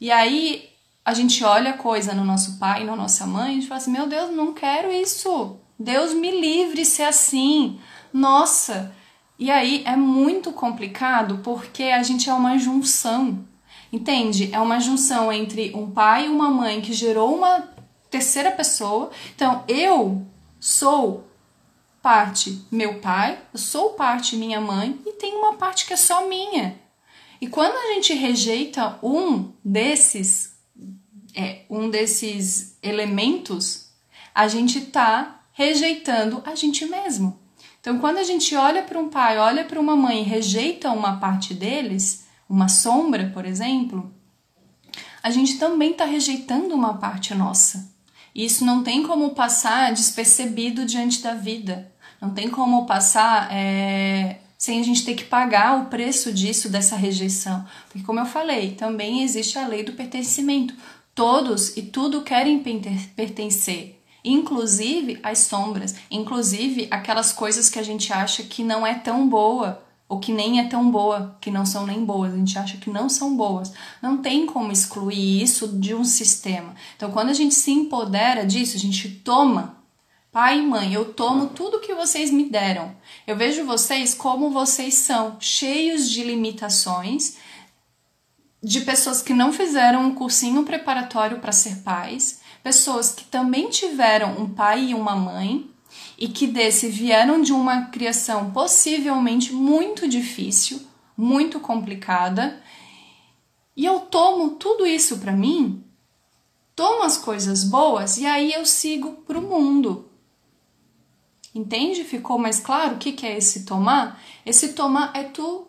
[0.00, 0.68] E aí
[1.04, 3.80] a gente olha a coisa no nosso pai, na nossa mãe, e a gente fala
[3.80, 5.56] assim: meu Deus, não quero isso.
[5.78, 7.80] Deus me livre ser assim.
[8.12, 8.94] Nossa!
[9.38, 13.51] E aí é muito complicado porque a gente é uma junção
[13.92, 14.48] Entende?
[14.52, 17.68] É uma junção entre um pai e uma mãe que gerou uma
[18.10, 19.10] terceira pessoa.
[19.34, 20.26] Então, eu
[20.58, 21.26] sou
[22.00, 26.26] parte meu pai, eu sou parte minha mãe e tem uma parte que é só
[26.26, 26.80] minha.
[27.40, 30.52] E quando a gente rejeita um desses
[31.34, 33.90] é, um desses elementos,
[34.34, 37.38] a gente está rejeitando a gente mesmo.
[37.80, 41.18] Então, quando a gente olha para um pai, olha para uma mãe e rejeita uma
[41.18, 42.21] parte deles,
[42.52, 44.12] uma sombra, por exemplo,
[45.22, 47.90] a gente também está rejeitando uma parte nossa.
[48.34, 51.90] E isso não tem como passar despercebido diante da vida.
[52.20, 56.94] Não tem como passar é, sem a gente ter que pagar o preço disso, dessa
[56.94, 57.64] rejeição.
[57.88, 60.74] Porque, como eu falei, também existe a lei do pertencimento.
[61.14, 62.62] Todos e tudo querem
[63.16, 69.26] pertencer, inclusive as sombras, inclusive aquelas coisas que a gente acha que não é tão
[69.26, 72.76] boa ou que nem é tão boa, que não são nem boas, a gente acha
[72.76, 73.72] que não são boas.
[74.02, 76.74] Não tem como excluir isso de um sistema.
[76.94, 79.78] Então, quando a gente se empodera disso, a gente toma.
[80.30, 82.94] Pai e mãe, eu tomo tudo que vocês me deram.
[83.26, 87.38] Eu vejo vocês como vocês são, cheios de limitações,
[88.62, 94.38] de pessoas que não fizeram um cursinho preparatório para ser pais, pessoas que também tiveram
[94.38, 95.71] um pai e uma mãe,
[96.22, 100.80] e que desse vieram de uma criação possivelmente muito difícil,
[101.16, 102.62] muito complicada,
[103.74, 105.82] e eu tomo tudo isso para mim,
[106.76, 110.08] tomo as coisas boas e aí eu sigo pro mundo.
[111.52, 112.04] Entende?
[112.04, 114.22] Ficou mais claro o que, que é esse tomar?
[114.46, 115.66] Esse tomar é tu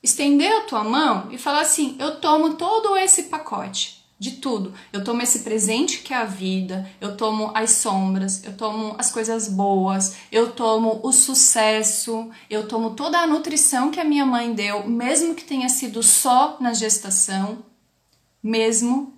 [0.00, 4.72] estender a tua mão e falar assim: eu tomo todo esse pacote de tudo.
[4.90, 9.12] Eu tomo esse presente que é a vida, eu tomo as sombras, eu tomo as
[9.12, 14.54] coisas boas, eu tomo o sucesso, eu tomo toda a nutrição que a minha mãe
[14.54, 17.58] deu, mesmo que tenha sido só na gestação,
[18.42, 19.12] mesmo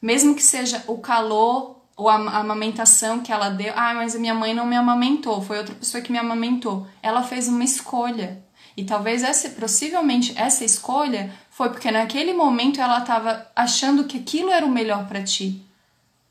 [0.00, 3.72] mesmo que seja o calor ou a amamentação que ela deu.
[3.74, 6.86] Ah, mas a minha mãe não me amamentou, foi outra pessoa que me amamentou.
[7.02, 8.44] Ela fez uma escolha.
[8.76, 14.50] E talvez essa, possivelmente essa escolha foi porque naquele momento ela estava achando que aquilo
[14.50, 15.64] era o melhor para ti,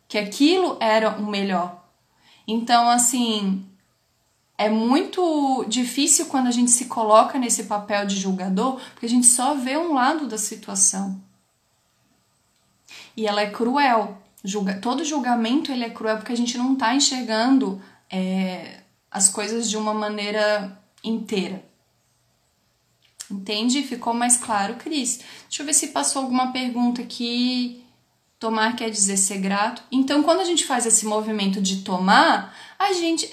[0.06, 1.82] que aquilo era o melhor.
[2.46, 3.66] Então, assim,
[4.58, 9.26] é muito difícil quando a gente se coloca nesse papel de julgador, porque a gente
[9.26, 11.18] só vê um lado da situação.
[13.16, 14.22] E ela é cruel.
[14.44, 17.82] Julga, todo julgamento ele é cruel porque a gente não está enxergando
[18.12, 21.64] é, as coisas de uma maneira inteira.
[23.34, 23.82] Entende?
[23.82, 25.20] Ficou mais claro, Cris?
[25.50, 27.84] Deixa eu ver se passou alguma pergunta aqui.
[28.38, 29.82] Tomar quer dizer ser grato.
[29.92, 33.28] Então, quando a gente faz esse movimento de tomar, a gente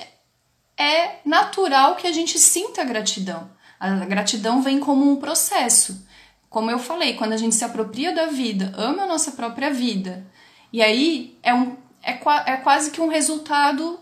[0.78, 3.50] é natural que a gente sinta gratidão.
[3.78, 6.06] A gratidão vem como um processo.
[6.48, 10.26] Como eu falei, quando a gente se apropria da vida, ama a nossa própria vida.
[10.72, 13.99] E aí é, um, é, é quase que um resultado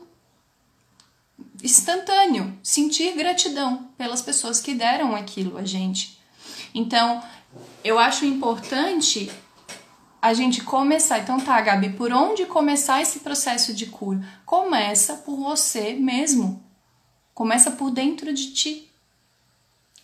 [1.62, 6.18] instantâneo, sentir gratidão pelas pessoas que deram aquilo a gente.
[6.75, 7.23] Então,
[7.83, 9.31] eu acho importante
[10.21, 11.21] a gente começar.
[11.21, 14.21] Então, tá, Gabi, por onde começar esse processo de cura?
[14.44, 16.62] Começa por você mesmo.
[17.35, 18.90] Começa por dentro de ti.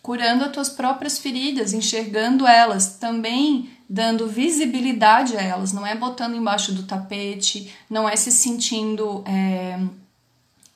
[0.01, 6.35] Curando as tuas próprias feridas, enxergando elas, também dando visibilidade a elas, não é botando
[6.35, 9.23] embaixo do tapete, não é se sentindo.
[9.27, 9.79] É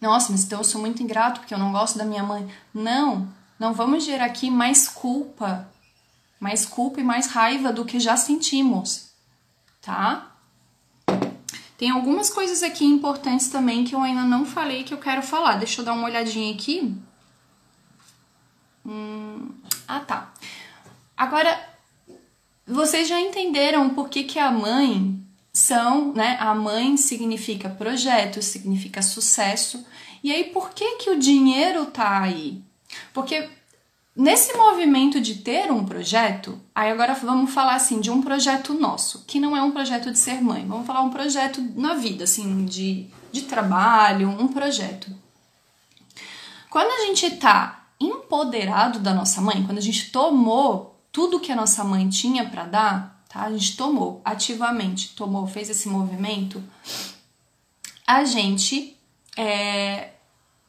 [0.01, 2.47] nossa, mas então eu sou muito ingrato porque eu não gosto da minha mãe.
[2.73, 3.27] Não,
[3.59, 5.69] não vamos gerar aqui mais culpa,
[6.39, 9.09] mais culpa e mais raiva do que já sentimos,
[9.81, 10.31] tá?
[11.77, 15.55] Tem algumas coisas aqui importantes também que eu ainda não falei que eu quero falar.
[15.55, 16.93] Deixa eu dar uma olhadinha aqui.
[18.85, 19.49] Hum,
[19.87, 20.33] ah, tá.
[21.15, 21.57] Agora,
[22.67, 25.18] vocês já entenderam por que, que a mãe
[25.53, 26.37] são, né?
[26.39, 29.85] A mãe significa projeto, significa sucesso.
[30.23, 32.61] E aí, por que que o dinheiro tá aí?
[33.13, 33.49] Porque
[34.15, 39.23] nesse movimento de ter um projeto, aí agora vamos falar assim de um projeto nosso,
[39.25, 40.65] que não é um projeto de ser mãe.
[40.65, 45.09] Vamos falar um projeto na vida, assim, de, de trabalho, um projeto.
[46.69, 51.55] Quando a gente tá empoderado da nossa mãe, quando a gente tomou tudo que a
[51.55, 53.43] nossa mãe tinha para dar, tá?
[53.43, 56.61] A gente tomou ativamente, tomou, fez esse movimento,
[58.05, 58.97] a gente
[59.37, 60.09] é,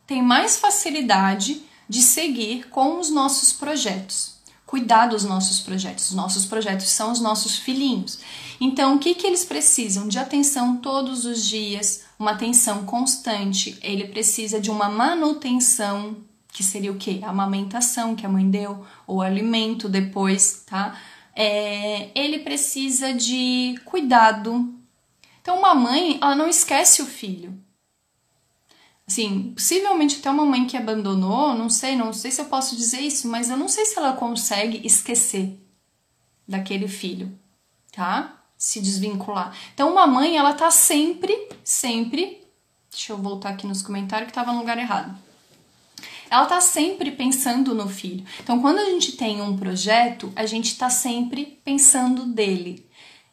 [0.07, 6.11] tem mais facilidade de seguir com os nossos projetos, cuidar dos nossos projetos.
[6.11, 8.20] Os nossos projetos são os nossos filhinhos.
[8.61, 10.07] Então, o que, que eles precisam?
[10.07, 13.79] De atenção todos os dias, uma atenção constante.
[13.83, 16.16] Ele precisa de uma manutenção,
[16.53, 17.20] que seria o quê?
[17.25, 20.96] A amamentação que a mãe deu, ou alimento depois, tá?
[21.42, 24.74] É, ele precisa de cuidado.
[25.40, 27.59] Então, uma mãe, ela não esquece o filho.
[29.09, 33.00] Assim, possivelmente até uma mãe que abandonou, não sei, não sei se eu posso dizer
[33.00, 35.59] isso, mas eu não sei se ela consegue esquecer
[36.46, 37.33] daquele filho,
[37.90, 38.44] tá?
[38.59, 39.57] Se desvincular.
[39.72, 42.46] Então, uma mãe, ela tá sempre, sempre.
[42.90, 45.29] Deixa eu voltar aqui nos comentários que tava no lugar errado
[46.31, 48.24] ela tá sempre pensando no filho.
[48.40, 52.87] Então, quando a gente tem um projeto, a gente tá sempre pensando dele,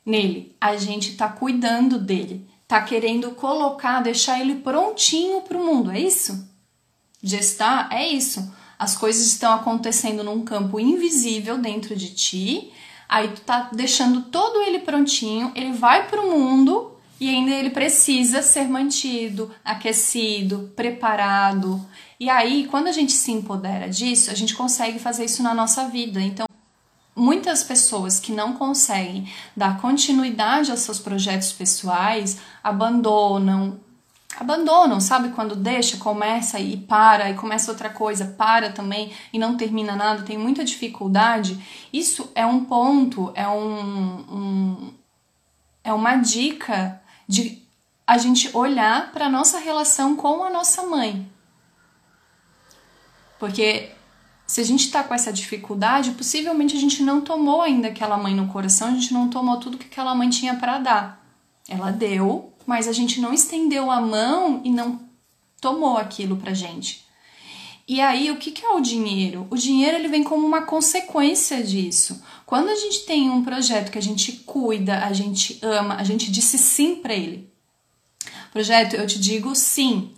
[0.03, 0.55] nele.
[0.59, 5.91] A gente tá cuidando dele, tá querendo colocar, deixar ele prontinho para o mundo.
[5.91, 6.49] É isso?
[7.21, 8.51] Gestar é isso.
[8.79, 12.71] As coisas estão acontecendo num campo invisível dentro de ti.
[13.07, 16.86] Aí tu tá deixando todo ele prontinho, ele vai para o mundo
[17.19, 21.83] e ainda ele precisa ser mantido, aquecido, preparado.
[22.19, 25.87] E aí, quando a gente se empodera disso, a gente consegue fazer isso na nossa
[25.87, 26.21] vida.
[26.21, 26.47] Então,
[27.15, 33.79] muitas pessoas que não conseguem dar continuidade aos seus projetos pessoais abandonam,
[34.39, 35.29] abandonam, sabe?
[35.29, 40.21] Quando deixa, começa e para, e começa outra coisa, para também e não termina nada,
[40.21, 41.59] tem muita dificuldade.
[41.91, 44.93] Isso é um ponto, é um, um
[45.83, 47.61] é uma dica de
[48.05, 51.29] a gente olhar para a nossa relação com a nossa mãe.
[53.37, 53.91] Porque
[54.45, 58.33] se a gente está com essa dificuldade, possivelmente a gente não tomou ainda aquela mãe
[58.33, 61.25] no coração, a gente não tomou tudo que aquela mãe tinha para dar.
[61.67, 65.01] Ela deu, mas a gente não estendeu a mão e não
[65.59, 67.06] tomou aquilo pra gente.
[67.87, 69.47] E aí, o que, que é o dinheiro?
[69.49, 72.21] O dinheiro ele vem como uma consequência disso.
[72.45, 76.29] Quando a gente tem um projeto que a gente cuida, a gente ama, a gente
[76.29, 77.49] disse sim para ele.
[78.51, 80.11] Projeto, eu te digo sim.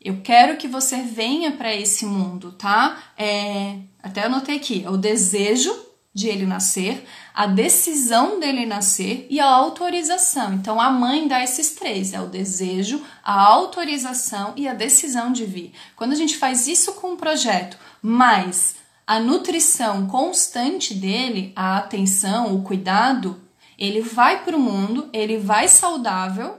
[0.00, 3.12] Eu quero que você venha para esse mundo, tá?
[3.18, 9.38] É, até anotei aqui, é o desejo de ele nascer, a decisão dele nascer e
[9.38, 10.54] a autorização.
[10.54, 15.44] Então a mãe dá esses três: é o desejo, a autorização e a decisão de
[15.44, 15.72] vir.
[15.94, 22.54] Quando a gente faz isso com um projeto, mais a nutrição constante dele, a atenção,
[22.54, 23.40] o cuidado,
[23.78, 26.58] ele vai para o mundo, ele vai saudável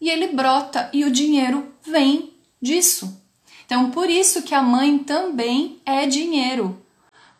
[0.00, 3.22] e ele brota e o dinheiro vem disso.
[3.64, 6.81] Então, por isso que a mãe também é dinheiro.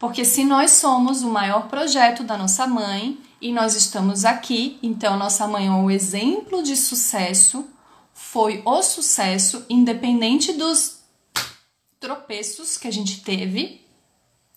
[0.02, 5.16] Porque se nós somos o maior projeto da nossa mãe e nós estamos aqui, então
[5.16, 7.70] nossa mãe é o exemplo de sucesso,
[8.12, 11.04] foi o sucesso, independente dos
[12.00, 13.86] tropeços que a gente teve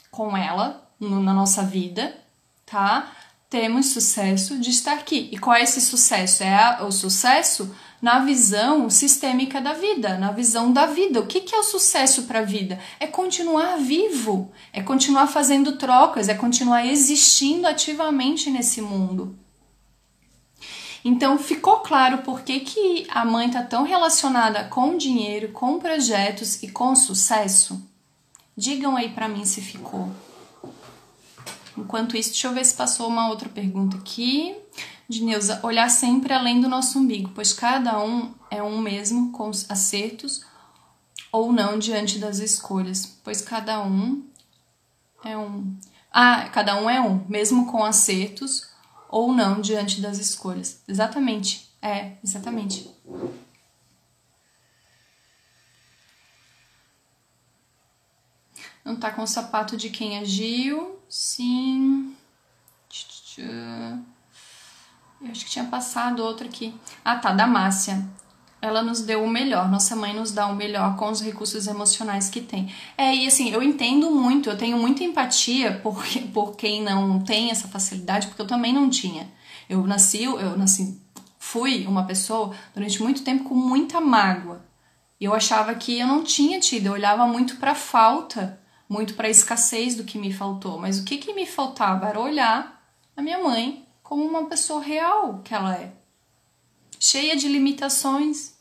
[0.10, 2.18] com ela no, na nossa vida,
[2.66, 3.12] tá?
[3.48, 5.30] Temos sucesso de estar aqui.
[5.32, 6.42] E qual é esse sucesso?
[6.42, 7.72] É a, o sucesso
[8.02, 11.20] na visão sistêmica da vida, na visão da vida.
[11.20, 12.80] O que, que é o sucesso para a vida?
[13.00, 19.36] É continuar vivo, é continuar fazendo trocas, é continuar existindo ativamente nesse mundo.
[21.04, 26.62] Então ficou claro por que, que a mãe está tão relacionada com dinheiro, com projetos
[26.64, 27.88] e com sucesso?
[28.58, 30.10] Digam aí para mim se ficou.
[31.78, 34.56] Enquanto isso, deixa eu ver se passou uma outra pergunta aqui
[35.08, 39.50] de Neuza, olhar sempre além do nosso umbigo, pois cada um é um mesmo com
[39.70, 40.42] acertos
[41.32, 44.26] ou não diante das escolhas, pois cada um
[45.24, 45.78] é um.
[46.12, 48.70] Ah, cada um é um, mesmo com acertos
[49.10, 50.82] ou não diante das escolhas.
[50.88, 51.70] Exatamente.
[51.82, 52.90] É, exatamente.
[58.84, 61.00] Não tá com o sapato de quem agiu?
[61.10, 62.16] Sim.
[65.26, 66.74] Eu acho que tinha passado outra aqui.
[67.04, 68.08] Ah, tá, da Márcia.
[68.62, 72.30] Ela nos deu o melhor, nossa mãe nos dá o melhor com os recursos emocionais
[72.30, 72.74] que tem.
[72.98, 76.04] É, e assim, eu entendo muito, eu tenho muita empatia por,
[76.34, 79.32] por quem não tem essa facilidade, porque eu também não tinha.
[79.70, 81.00] Eu nasci, eu nasci,
[81.38, 84.64] fui uma pessoa durante muito tempo com muita mágoa.
[85.20, 89.96] Eu achava que eu não tinha tido, eu olhava muito para falta, muito para escassez
[89.96, 90.80] do que me faltou.
[90.80, 92.84] Mas o que, que me faltava era olhar
[93.16, 95.92] a minha mãe como uma pessoa real que ela é.
[97.00, 98.54] Cheia de limitações.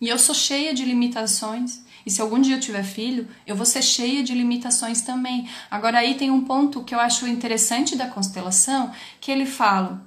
[0.00, 1.82] E eu sou cheia de limitações.
[2.06, 5.48] E se algum dia eu tiver filho, eu vou ser cheia de limitações também.
[5.68, 10.00] Agora aí tem um ponto que eu acho interessante da constelação, que ele fala,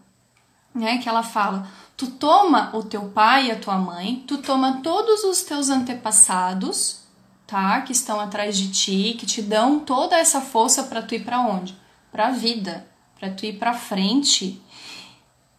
[0.74, 4.80] né, que ela fala: tu toma o teu pai e a tua mãe, tu toma
[4.82, 7.02] todos os teus antepassados,
[7.46, 11.26] tá, que estão atrás de ti, que te dão toda essa força para tu ir
[11.26, 11.78] para onde?
[12.12, 12.88] Para a vida,
[13.20, 14.62] para tu ir para frente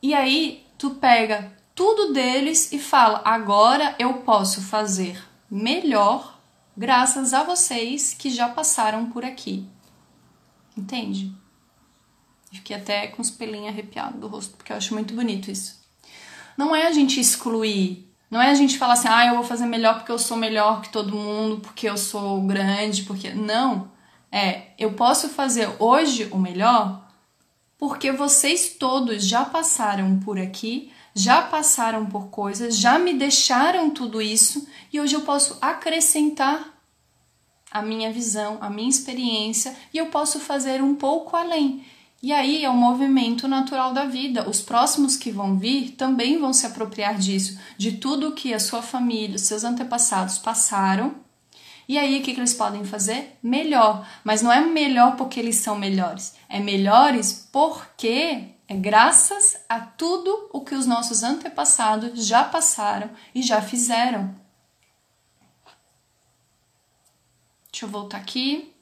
[0.07, 6.41] e aí tu pega tudo deles e fala: agora eu posso fazer melhor
[6.77, 9.69] graças a vocês que já passaram por aqui.
[10.79, 11.35] Entende?
[12.53, 15.85] Fiquei até com os pelinhos arrepiados do rosto, porque eu acho muito bonito isso.
[16.57, 19.67] Não é a gente excluir, não é a gente falar assim, ah, eu vou fazer
[19.67, 23.35] melhor porque eu sou melhor que todo mundo, porque eu sou grande, porque.
[23.35, 23.91] Não.
[24.31, 27.06] É, eu posso fazer hoje o melhor
[27.79, 34.21] porque vocês todos já passaram por aqui, já passaram por coisas, já me deixaram tudo
[34.21, 36.75] isso e hoje eu posso acrescentar
[37.71, 41.85] a minha visão, a minha experiência e eu posso fazer um pouco além.
[42.23, 44.49] E aí é o movimento natural da vida.
[44.49, 48.81] Os próximos que vão vir também vão se apropriar disso, de tudo que a sua
[48.81, 51.26] família, os seus antepassados passaram
[51.89, 53.39] e aí, o que, que eles podem fazer?
[53.43, 54.07] Melhor.
[54.25, 56.35] Mas não é melhor porque eles são melhores.
[56.49, 63.41] É melhores porque É graças a tudo o que os nossos antepassados já passaram e
[63.41, 64.35] já fizeram.
[67.71, 68.73] Deixa eu voltar aqui.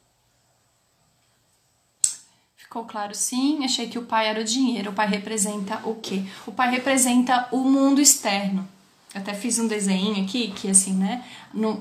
[2.57, 3.63] Ficou claro sim?
[3.65, 4.91] Achei que o pai era o dinheiro.
[4.91, 6.25] O pai representa o quê?
[6.47, 8.67] O pai representa o mundo externo.
[9.15, 11.25] Até fiz um desenho aqui que assim, né?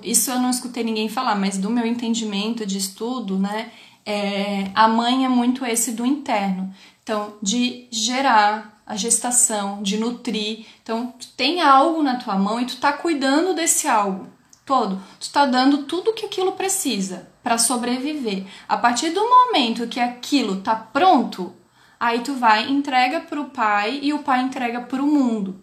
[0.03, 3.71] Isso eu não escutei ninguém falar, mas do meu entendimento de estudo, né?
[4.05, 6.73] É, a mãe é muito esse do interno.
[7.01, 10.65] Então, de gerar a gestação, de nutrir.
[10.81, 14.27] Então, tem algo na tua mão e tu tá cuidando desse algo
[14.65, 15.01] todo.
[15.19, 18.45] Tu tá dando tudo que aquilo precisa para sobreviver.
[18.67, 21.53] A partir do momento que aquilo tá pronto,
[21.99, 25.62] aí tu vai entrega para o pai e o pai entrega para o mundo.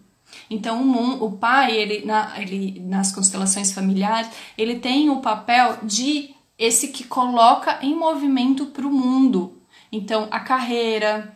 [0.51, 5.77] Então o, mundo, o pai, ele, na, ele nas constelações familiares, ele tem o papel
[5.81, 9.61] de esse que coloca em movimento para o mundo.
[9.89, 11.33] Então a carreira,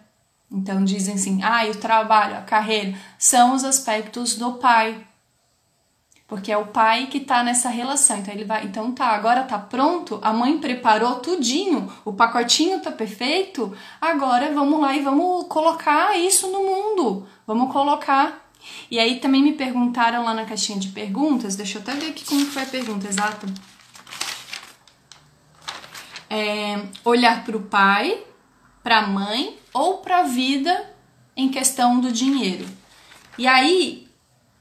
[0.52, 5.08] então dizem assim, ah, o trabalho, a carreira, são os aspectos do pai.
[6.28, 8.18] Porque é o pai que tá nessa relação.
[8.18, 12.92] Então ele vai, então tá, agora tá pronto, a mãe preparou tudinho, o pacotinho tá
[12.92, 13.74] perfeito.
[14.02, 17.26] Agora vamos lá e vamos colocar isso no mundo.
[17.48, 18.45] Vamos colocar.
[18.90, 22.26] E aí também me perguntaram lá na caixinha de perguntas, deixa eu até ver aqui
[22.26, 23.48] como foi a pergunta exata.
[26.30, 28.18] É, olhar para o pai,
[28.84, 30.94] para a mãe ou para a vida
[31.36, 32.66] em questão do dinheiro.
[33.38, 34.08] E aí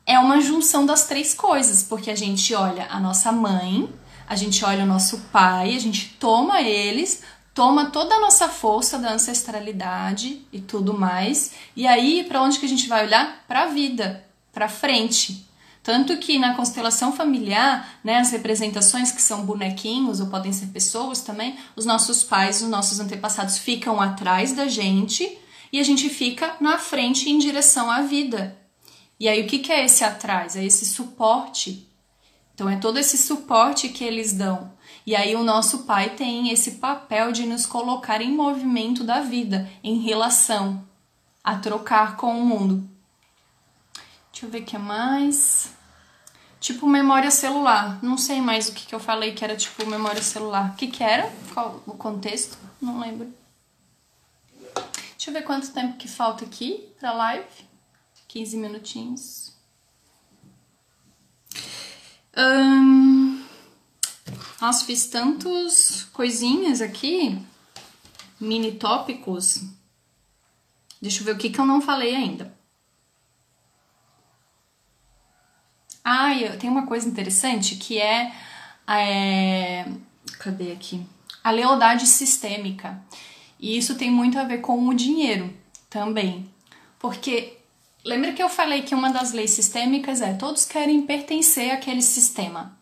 [0.06, 3.88] é uma junção das três coisas, porque a gente olha a nossa mãe,
[4.26, 7.22] a gente olha o nosso pai, a gente toma eles,
[7.54, 12.66] toma toda a nossa força da ancestralidade e tudo mais, e aí para onde que
[12.66, 13.44] a gente vai olhar?
[13.46, 15.46] Para a vida, para frente.
[15.82, 21.20] Tanto que na constelação familiar, né, as representações que são bonequinhos ou podem ser pessoas
[21.20, 25.38] também, os nossos pais, os nossos antepassados ficam atrás da gente
[25.70, 28.56] e a gente fica na frente em direção à vida.
[29.20, 30.56] E aí, o que, que é esse atrás?
[30.56, 31.88] É esse suporte.
[32.54, 34.72] Então, é todo esse suporte que eles dão.
[35.06, 39.70] E aí, o nosso pai tem esse papel de nos colocar em movimento da vida,
[39.82, 40.82] em relação,
[41.42, 42.88] a trocar com o mundo.
[44.32, 45.72] Deixa eu ver o que mais.
[46.58, 48.02] Tipo memória celular.
[48.02, 50.70] Não sei mais o que, que eu falei que era tipo memória celular.
[50.70, 51.30] O que, que era?
[51.52, 52.56] Qual o contexto?
[52.80, 53.32] Não lembro.
[55.10, 57.46] Deixa eu ver quanto tempo que falta aqui pra live.
[58.26, 59.52] 15 minutinhos.
[62.36, 63.43] Hum,
[64.60, 67.38] nossa, fiz tantos coisinhas aqui,
[68.40, 69.62] mini tópicos.
[71.00, 72.54] Deixa eu ver o que, que eu não falei ainda.
[76.04, 76.30] Ah,
[76.60, 78.32] tem uma coisa interessante que é,
[78.88, 79.86] é.
[80.38, 81.06] Cadê aqui?
[81.42, 83.02] A lealdade sistêmica.
[83.58, 85.52] E isso tem muito a ver com o dinheiro
[85.88, 86.48] também.
[86.98, 87.58] Porque
[88.04, 92.76] Lembra que eu falei que uma das leis sistêmicas é todos querem pertencer àquele sistema.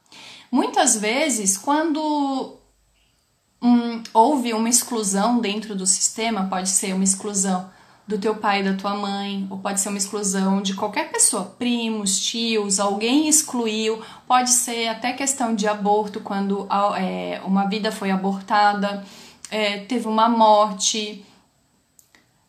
[0.53, 2.59] Muitas vezes, quando
[3.63, 7.71] hum, houve uma exclusão dentro do sistema, pode ser uma exclusão
[8.07, 12.21] do teu pai da tua mãe, ou pode ser uma exclusão de qualquer pessoa, primos,
[12.21, 19.07] tios, alguém excluiu, pode ser até questão de aborto, quando é, uma vida foi abortada,
[19.51, 21.25] é, teve uma morte.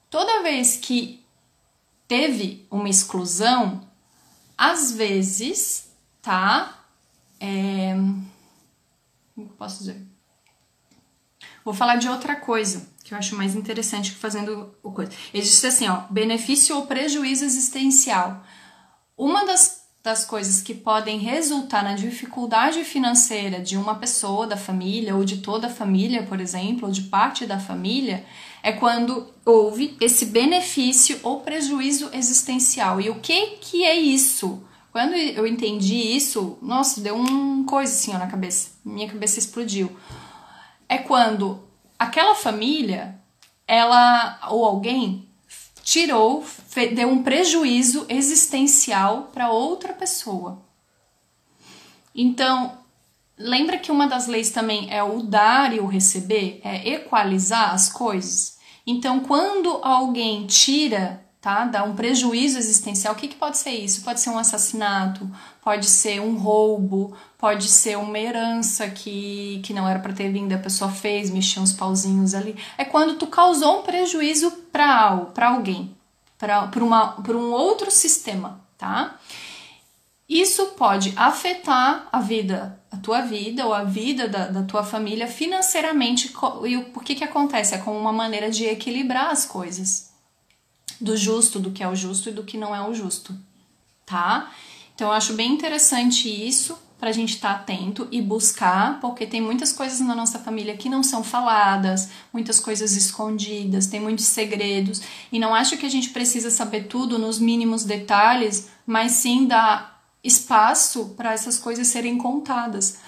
[0.10, 1.24] Toda vez que
[2.06, 3.82] teve uma exclusão,
[4.58, 5.90] às vezes,
[6.22, 6.83] tá?
[7.46, 7.94] É...
[9.36, 10.02] Como posso dizer?
[11.66, 15.12] Vou falar de outra coisa que eu acho mais interessante que fazendo o coisa.
[15.34, 18.42] Existe assim, ó, benefício ou prejuízo existencial.
[19.18, 25.16] Uma das das coisas que podem resultar na dificuldade financeira de uma pessoa da família
[25.16, 28.26] ou de toda a família, por exemplo, ou de parte da família,
[28.62, 33.00] é quando houve esse benefício ou prejuízo existencial.
[33.00, 34.62] E o que que é isso?
[34.94, 38.74] Quando eu entendi isso, nossa, deu um coisa assim ó, na cabeça.
[38.86, 39.92] Minha cabeça explodiu.
[40.88, 41.68] É quando
[41.98, 43.20] aquela família,
[43.68, 45.28] ela ou alguém
[45.84, 46.46] tirou,
[46.94, 50.62] deu um prejuízo existencial para outra pessoa.
[52.14, 52.78] Então,
[53.36, 57.92] lembra que uma das leis também é o dar e o receber, é equalizar as
[57.92, 58.60] coisas.
[58.86, 64.02] Então, quando alguém tira, tá, dá um prejuízo existencial, o que, que pode ser isso?
[64.02, 65.30] Pode ser um assassinato,
[65.62, 70.54] pode ser um roubo, pode ser uma herança que, que não era para ter vindo,
[70.54, 72.56] a pessoa fez, mexeu uns pauzinhos ali.
[72.78, 75.94] É quando tu causou um prejuízo para alguém,
[76.38, 76.72] para
[77.36, 79.20] um outro sistema, tá?
[80.30, 85.28] Isso pode afetar a vida, a tua vida ou a vida da, da tua família
[85.28, 86.34] financeiramente.
[86.66, 87.76] E o que que acontece?
[87.76, 90.13] É como uma maneira de equilibrar as coisas.
[91.04, 93.36] Do justo, do que é o justo e do que não é o justo,
[94.06, 94.52] tá?
[94.96, 99.28] Então eu acho bem interessante isso para a gente estar tá atento e buscar, porque
[99.28, 104.26] tem muitas coisas na nossa família que não são faladas, muitas coisas escondidas, tem muitos
[104.26, 109.46] segredos, e não acho que a gente precisa saber tudo nos mínimos detalhes, mas sim
[109.46, 113.00] dar espaço para essas coisas serem contadas.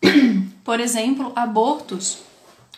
[0.64, 2.31] Por exemplo, abortos.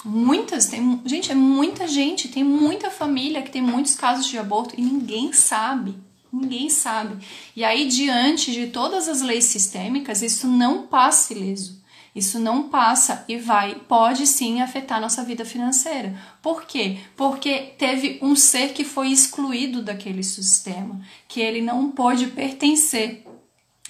[0.04, 4.74] Muitas, tem, gente, é muita gente, tem muita família que tem muitos casos de aborto
[4.76, 5.96] e ninguém sabe.
[6.30, 7.24] Ninguém sabe.
[7.54, 11.82] E aí, diante de todas as leis sistêmicas, isso não passa ileso.
[12.14, 16.16] Isso não passa e vai, pode sim afetar nossa vida financeira.
[16.40, 16.98] Por quê?
[17.16, 23.24] Porque teve um ser que foi excluído daquele sistema, que ele não pôde pertencer.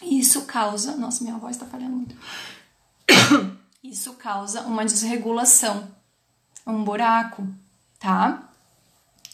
[0.03, 0.97] E isso causa.
[0.97, 2.17] Nossa, minha voz está falhando muito.
[3.85, 5.94] Isso causa uma desregulação,
[6.67, 7.47] um buraco,
[7.99, 8.49] tá?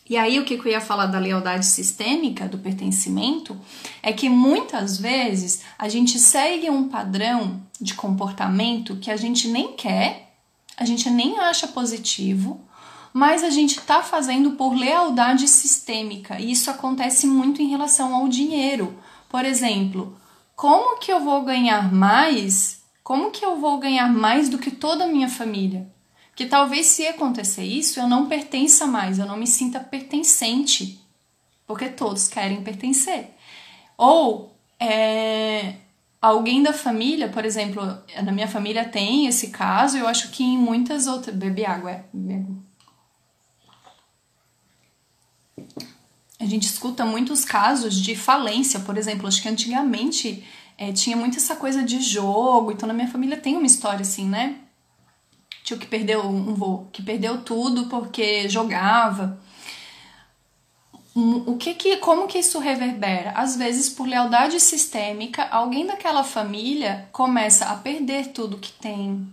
[0.09, 3.57] E aí, o que eu ia falar da lealdade sistêmica, do pertencimento,
[4.03, 9.75] é que muitas vezes a gente segue um padrão de comportamento que a gente nem
[9.75, 10.35] quer,
[10.77, 12.61] a gente nem acha positivo,
[13.13, 16.41] mas a gente está fazendo por lealdade sistêmica.
[16.41, 18.99] E isso acontece muito em relação ao dinheiro.
[19.29, 20.17] Por exemplo,
[20.57, 22.83] como que eu vou ganhar mais?
[23.05, 25.89] Como que eu vou ganhar mais do que toda a minha família?
[26.41, 30.99] Que talvez se acontecer isso, eu não pertença mais, eu não me sinta pertencente,
[31.67, 33.35] porque todos querem pertencer.
[33.95, 35.75] Ou é,
[36.19, 37.83] alguém da família, por exemplo,
[38.25, 41.37] na minha família tem esse caso, eu acho que em muitas outras.
[41.37, 42.07] Beber água, é.
[46.41, 50.43] A gente escuta muitos casos de falência, por exemplo, acho que antigamente
[50.79, 54.27] é, tinha muito essa coisa de jogo, então na minha família tem uma história assim,
[54.27, 54.57] né?
[55.71, 59.39] Tio que perdeu um voo, que perdeu tudo porque jogava.
[61.15, 63.33] O que que, como que isso reverbera?
[63.33, 69.29] Às vezes, por lealdade sistêmica, alguém daquela família começa a perder tudo que tem,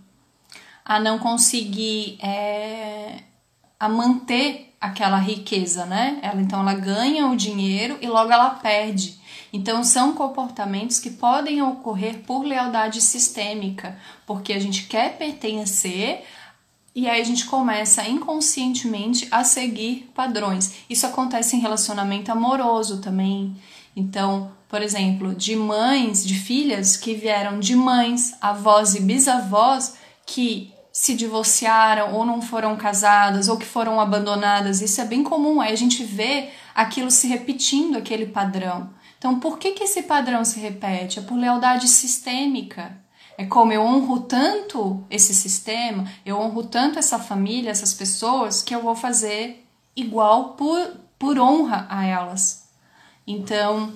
[0.84, 3.20] a não conseguir é,
[3.78, 6.18] a manter aquela riqueza, né?
[6.20, 9.17] Ela então ela ganha o dinheiro e logo ela perde.
[9.52, 16.24] Então, são comportamentos que podem ocorrer por lealdade sistêmica, porque a gente quer pertencer
[16.94, 20.74] e aí a gente começa inconscientemente a seguir padrões.
[20.90, 23.56] Isso acontece em relacionamento amoroso também.
[23.94, 29.96] Então, por exemplo, de mães, de filhas que vieram de mães, avós e bisavós
[30.26, 34.80] que se divorciaram ou não foram casadas ou que foram abandonadas.
[34.82, 35.60] Isso é bem comum.
[35.60, 38.90] Aí a gente vê aquilo se repetindo, aquele padrão.
[39.18, 41.18] Então, por que, que esse padrão se repete?
[41.18, 42.96] É por lealdade sistêmica.
[43.36, 48.74] É como eu honro tanto esse sistema, eu honro tanto essa família, essas pessoas, que
[48.74, 49.64] eu vou fazer
[49.94, 52.68] igual por, por honra a elas.
[53.24, 53.92] Então,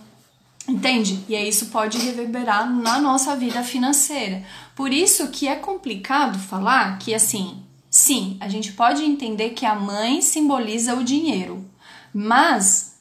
[0.68, 1.24] entende?
[1.28, 4.44] E aí isso pode reverberar na nossa vida financeira.
[4.76, 9.74] Por isso que é complicado falar que, assim, sim, a gente pode entender que a
[9.74, 11.68] mãe simboliza o dinheiro,
[12.14, 12.96] mas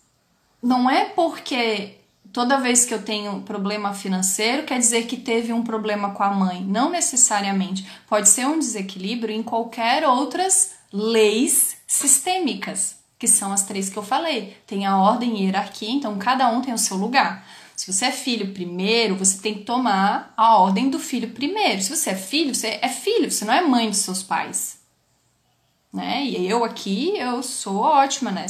[0.61, 2.01] não é porque
[2.34, 6.32] toda vez que eu tenho problema financeiro, quer dizer que teve um problema com a
[6.32, 6.64] mãe.
[6.64, 7.88] Não necessariamente.
[8.08, 14.04] Pode ser um desequilíbrio em qualquer outras leis sistêmicas, que são as três que eu
[14.04, 14.58] falei.
[14.66, 17.46] Tem a ordem e hierarquia, então cada um tem o seu lugar.
[17.76, 21.82] Se você é filho primeiro, você tem que tomar a ordem do filho primeiro.
[21.82, 24.80] Se você é filho, você é filho, você não é mãe dos seus pais.
[25.92, 26.24] Né?
[26.24, 28.46] E eu aqui, eu sou ótima, né?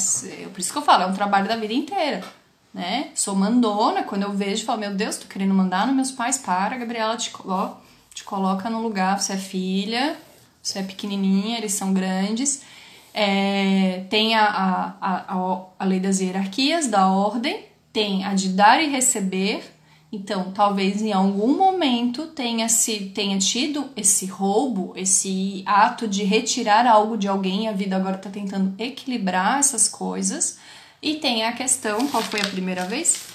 [0.53, 2.23] Por isso que eu falo, é um trabalho da vida inteira
[2.73, 3.09] né?
[3.15, 6.77] Sou mandona, quando eu vejo, falo, meu Deus, tô querendo mandar nos meus pais, para,
[6.77, 7.75] Gabriela, te, ó,
[8.13, 10.17] te coloca no lugar, você é filha,
[10.61, 12.63] você é pequenininha, eles são grandes.
[13.13, 18.81] É, tem a, a, a, a lei das hierarquias, da ordem, tem a de dar
[18.81, 19.63] e receber,
[20.11, 26.85] então, talvez em algum momento tenha, se, tenha tido esse roubo, esse ato de retirar
[26.85, 30.59] algo de alguém, a vida agora está tentando equilibrar essas coisas.
[31.01, 33.25] E tem a questão, qual foi a primeira vez?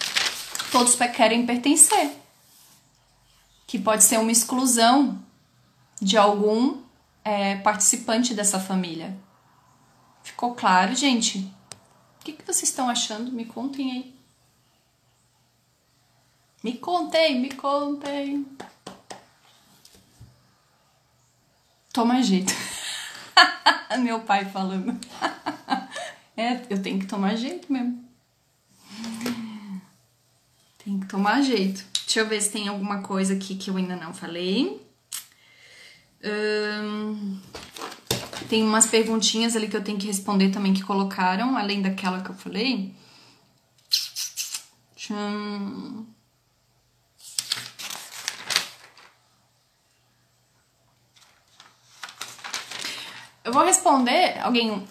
[0.71, 2.13] Todos querem pertencer.
[3.67, 5.21] Que pode ser uma exclusão
[6.01, 6.81] de algum
[7.25, 9.17] é, participante dessa família.
[10.23, 11.39] Ficou claro, gente?
[12.21, 13.33] O que, que vocês estão achando?
[13.33, 14.17] Me contem aí.
[16.63, 18.47] Me contem, me contem.
[21.93, 22.53] Toma jeito.
[23.99, 24.99] Meu pai falando.
[26.37, 28.05] É, eu tenho que tomar jeito mesmo.
[30.85, 31.85] Tem que tomar jeito.
[32.05, 34.81] Deixa eu ver se tem alguma coisa aqui que eu ainda não falei.
[36.23, 37.41] Hum,
[38.49, 42.31] tem umas perguntinhas ali que eu tenho que responder também que colocaram, além daquela que
[42.31, 42.95] eu falei.
[44.95, 46.07] Tchum.
[53.45, 54.87] Eu vou responder alguém.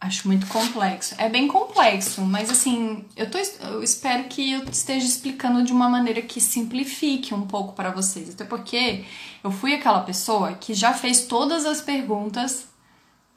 [0.00, 1.14] Acho muito complexo.
[1.18, 5.90] É bem complexo, mas assim, eu, tô, eu espero que eu esteja explicando de uma
[5.90, 8.30] maneira que simplifique um pouco para vocês.
[8.30, 9.04] Até porque
[9.44, 12.70] eu fui aquela pessoa que já fez todas as perguntas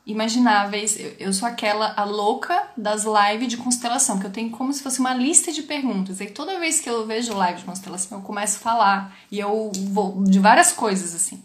[0.06, 0.98] imagináveis.
[0.98, 4.82] Eu, eu sou aquela a louca das lives de constelação, que eu tenho como se
[4.82, 6.22] fosse uma lista de perguntas.
[6.22, 9.70] E toda vez que eu vejo live de constelação, eu começo a falar e eu
[9.90, 11.44] vou de várias coisas assim.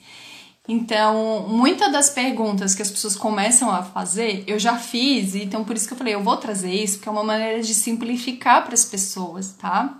[0.70, 5.74] Então, muitas das perguntas que as pessoas começam a fazer, eu já fiz, então por
[5.74, 8.74] isso que eu falei, eu vou trazer isso, porque é uma maneira de simplificar para
[8.74, 9.98] as pessoas, tá?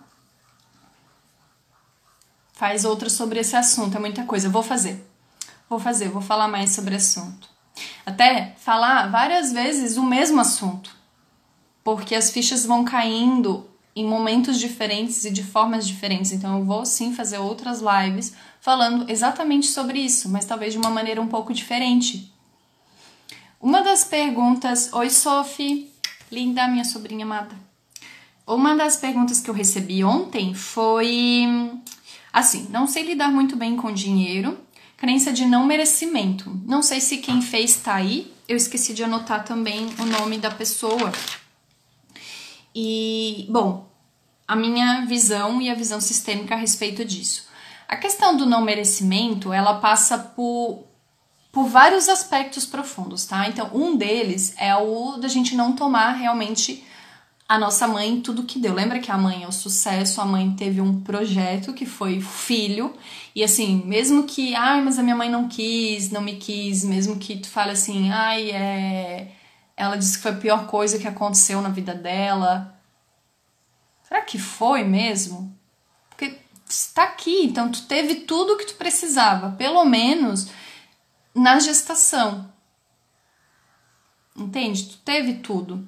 [2.52, 4.48] Faz outra sobre esse assunto, é muita coisa.
[4.48, 5.08] Eu vou fazer.
[5.70, 7.48] Vou fazer, vou falar mais sobre o assunto.
[8.04, 10.90] Até falar várias vezes o mesmo assunto.
[11.84, 13.67] Porque as fichas vão caindo
[13.98, 16.30] em momentos diferentes e de formas diferentes.
[16.30, 20.88] Então eu vou sim fazer outras lives falando exatamente sobre isso, mas talvez de uma
[20.88, 22.32] maneira um pouco diferente.
[23.60, 25.92] Uma das perguntas, oi Sophie,
[26.30, 27.56] linda minha sobrinha amada.
[28.46, 31.72] Uma das perguntas que eu recebi ontem foi
[32.32, 34.56] assim, não sei lidar muito bem com dinheiro,
[34.96, 36.56] crença de não merecimento.
[36.64, 40.52] Não sei se quem fez tá aí, eu esqueci de anotar também o nome da
[40.52, 41.10] pessoa.
[42.72, 43.87] E, bom,
[44.48, 47.46] a minha visão e a visão sistêmica a respeito disso.
[47.86, 50.86] A questão do não merecimento, ela passa por,
[51.52, 53.46] por vários aspectos profundos, tá?
[53.46, 56.82] Então, um deles é o da gente não tomar realmente
[57.46, 58.74] a nossa mãe tudo que deu.
[58.74, 62.94] Lembra que a mãe é o sucesso, a mãe teve um projeto que foi filho,
[63.34, 67.16] e assim, mesmo que, ai, mas a minha mãe não quis, não me quis, mesmo
[67.16, 69.32] que tu fale assim, ai, é.
[69.76, 72.77] Ela disse que foi a pior coisa que aconteceu na vida dela.
[74.08, 75.54] Será que foi mesmo?
[76.08, 80.48] Porque está aqui, então tu teve tudo o que tu precisava, pelo menos
[81.34, 82.50] na gestação.
[84.34, 84.86] Entende?
[84.86, 85.86] Tu teve tudo.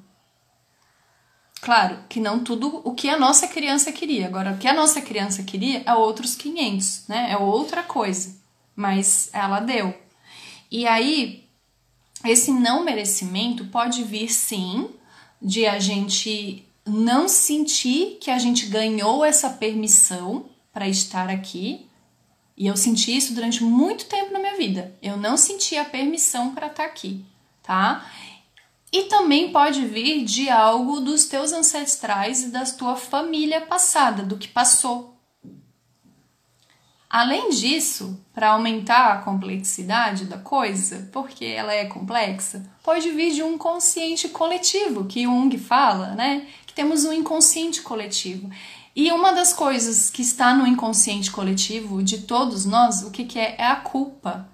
[1.63, 4.27] Claro que não tudo o que a nossa criança queria.
[4.27, 7.31] Agora, o que a nossa criança queria é outros 500, né?
[7.31, 8.37] É outra coisa.
[8.77, 9.95] Mas ela deu.
[10.71, 11.49] E aí,
[12.25, 14.91] esse não merecimento pode vir sim
[15.41, 21.89] de a gente não sentir que a gente ganhou essa permissão para estar aqui.
[22.57, 24.95] E eu senti isso durante muito tempo na minha vida.
[25.03, 27.25] Eu não senti a permissão para estar aqui,
[27.63, 28.07] tá?
[28.93, 34.37] E também pode vir de algo dos teus ancestrais e da tua família passada, do
[34.37, 35.11] que passou.
[37.09, 43.43] Além disso, para aumentar a complexidade da coisa, porque ela é complexa, pode vir de
[43.43, 46.47] um consciente coletivo, que Jung fala, né?
[46.81, 48.49] Temos um inconsciente coletivo.
[48.97, 53.39] E uma das coisas que está no inconsciente coletivo de todos nós, o que, que
[53.39, 53.55] é?
[53.59, 54.49] É a culpa.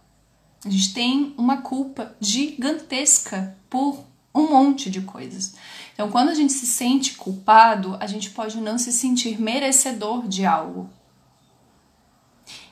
[0.65, 4.05] A gente tem uma culpa gigantesca por
[4.35, 5.55] um monte de coisas.
[5.95, 10.45] Então, quando a gente se sente culpado, a gente pode não se sentir merecedor de
[10.45, 10.91] algo.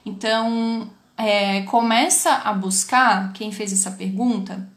[0.05, 4.69] Então, é, começa a buscar quem fez essa pergunta,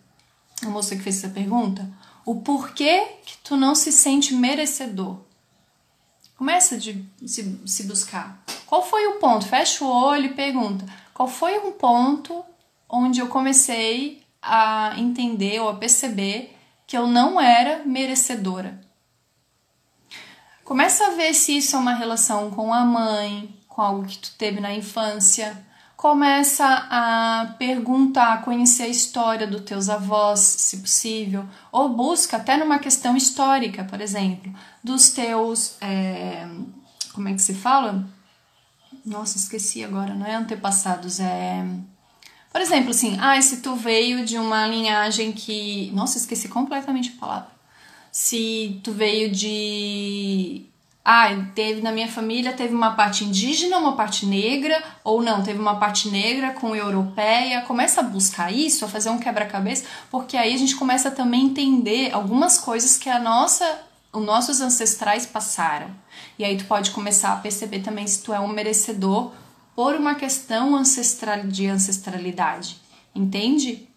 [0.64, 1.92] a moça que fez essa pergunta,
[2.28, 5.16] o porquê que tu não se sente merecedor.
[6.38, 8.44] Começa de se, se buscar.
[8.66, 9.48] Qual foi o ponto?
[9.48, 12.44] Fecha o olho e pergunta: qual foi um ponto
[12.90, 16.54] onde eu comecei a entender ou a perceber
[16.86, 18.78] que eu não era merecedora?
[20.66, 24.36] Começa a ver se isso é uma relação com a mãe, com algo que tu
[24.38, 25.66] teve na infância,
[25.98, 32.78] começa a perguntar, conhecer a história dos teus avós, se possível, ou busca até numa
[32.78, 35.76] questão histórica, por exemplo, dos teus.
[35.82, 36.48] É,
[37.14, 38.08] como é que se fala?
[39.04, 41.66] Nossa, esqueci agora, não é antepassados, é.
[42.52, 45.92] Por exemplo, assim, ah, se tu veio de uma linhagem que.
[45.96, 47.50] Nossa, esqueci completamente a palavra.
[48.12, 50.66] Se tu veio de
[51.10, 55.58] ah, teve na minha família teve uma parte indígena, uma parte negra, ou não, teve
[55.58, 57.62] uma parte negra com europeia.
[57.62, 61.46] Começa a buscar isso, a fazer um quebra-cabeça, porque aí a gente começa também a
[61.46, 63.80] entender algumas coisas que a nossa,
[64.12, 65.90] os nossos ancestrais passaram.
[66.38, 69.32] E aí tu pode começar a perceber também se tu é um merecedor
[69.74, 72.82] por uma questão ancestral de ancestralidade.
[73.16, 73.88] Entende?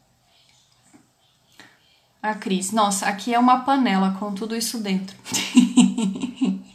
[2.22, 5.16] A Cris, nossa, aqui é uma panela com tudo isso dentro.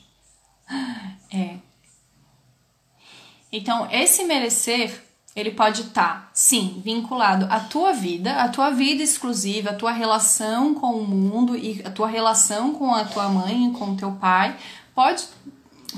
[1.36, 1.57] É.
[3.58, 5.01] Então, esse merecer,
[5.34, 9.93] ele pode estar, tá, sim, vinculado à tua vida, à tua vida exclusiva, à tua
[9.93, 14.12] relação com o mundo e a tua relação com a tua mãe, com o teu
[14.12, 14.58] pai.
[14.93, 15.24] Pode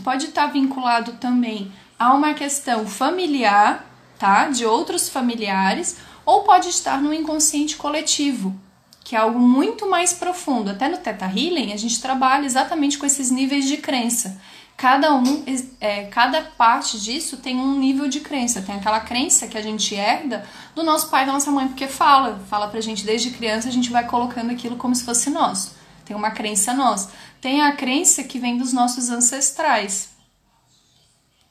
[0.03, 3.83] pode estar vinculado também a uma questão familiar,
[4.19, 4.49] tá?
[4.49, 8.55] De outros familiares, ou pode estar no inconsciente coletivo,
[9.03, 10.69] que é algo muito mais profundo.
[10.69, 14.39] Até no Theta Healing, a gente trabalha exatamente com esses níveis de crença.
[14.77, 15.43] Cada um,
[15.81, 18.61] é, cada parte disso tem um nível de crença.
[18.61, 21.87] Tem aquela crença que a gente herda do nosso pai e da nossa mãe, porque
[21.87, 25.75] fala, fala pra gente desde criança, a gente vai colocando aquilo como se fosse nosso.
[26.05, 27.11] Tem uma crença nossa.
[27.41, 30.09] Tem a crença que vem dos nossos ancestrais,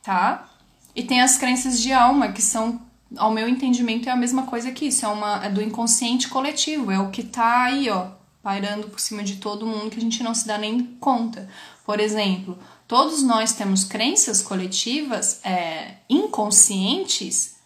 [0.05, 0.49] tá?
[0.95, 2.81] E tem as crenças de alma, que são,
[3.17, 5.05] ao meu entendimento, é a mesma coisa que isso.
[5.05, 9.25] É, uma, é do inconsciente coletivo, é o que tá aí, ó, pairando por cima
[9.25, 11.49] de todo mundo que a gente não se dá nem conta.
[11.85, 17.57] Por exemplo, todos nós temos crenças coletivas é, inconscientes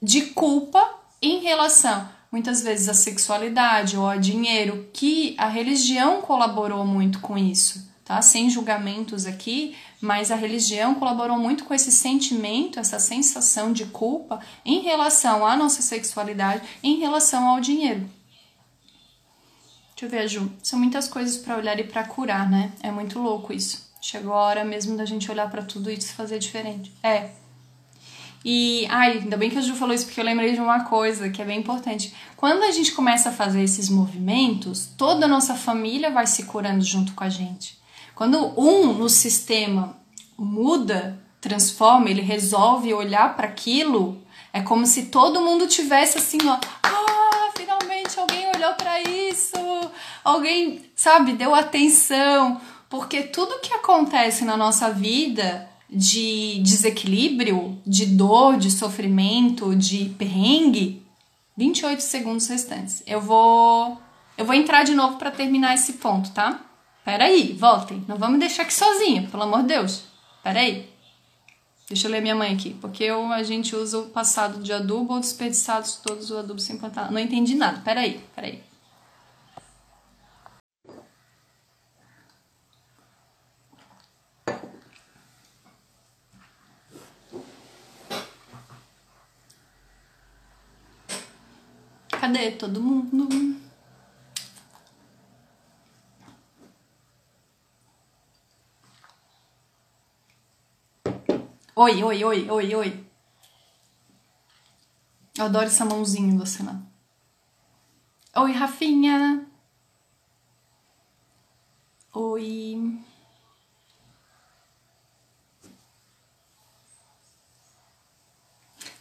[0.00, 0.82] de culpa
[1.20, 7.38] em relação muitas vezes a sexualidade ou a dinheiro, que a religião colaborou muito com
[7.38, 8.20] isso, tá?
[8.20, 14.40] Sem julgamentos aqui, mas a religião colaborou muito com esse sentimento, essa sensação de culpa
[14.64, 18.00] em relação à nossa sexualidade, em relação ao dinheiro.
[19.90, 20.50] Deixa eu ver, Ju.
[20.60, 22.72] São muitas coisas para olhar e para curar, né?
[22.82, 23.83] É muito louco isso.
[24.04, 26.92] Chegou a hora mesmo da gente olhar para tudo e se fazer diferente.
[27.02, 27.30] É,
[28.44, 31.30] e, ai, ainda bem que a Ju falou isso porque eu lembrei de uma coisa
[31.30, 32.14] que é bem importante.
[32.36, 36.84] Quando a gente começa a fazer esses movimentos, toda a nossa família vai se curando
[36.84, 37.78] junto com a gente.
[38.14, 39.96] Quando um no sistema
[40.36, 46.58] muda, transforma, ele resolve olhar para aquilo, é como se todo mundo tivesse assim, ó,
[46.82, 49.56] ah, finalmente alguém olhou para isso.
[50.22, 52.60] Alguém, sabe, deu atenção,
[52.94, 61.04] porque tudo que acontece na nossa vida de desequilíbrio, de dor, de sofrimento, de perrengue,
[61.56, 63.02] 28 segundos restantes.
[63.04, 64.00] Eu vou
[64.38, 66.60] eu vou entrar de novo para terminar esse ponto, tá?
[67.04, 68.04] Pera aí, voltem.
[68.06, 70.04] Não vamos deixar aqui sozinha, pelo amor de Deus.
[70.44, 70.88] Pera aí.
[71.88, 75.14] Deixa eu ler minha mãe aqui, porque eu, a gente usa o passado de adubo
[75.14, 77.10] ou desperdiçados todos o adubo sem plantar.
[77.10, 77.80] Não entendi nada.
[77.80, 78.20] Pera aí,
[92.24, 93.28] Cadê todo mundo?
[101.76, 103.06] Oi, oi, oi, oi, oi.
[105.36, 106.82] Eu adoro essa mãozinha do Senado.
[108.36, 109.46] Oi, Rafinha.
[112.14, 113.04] Oi.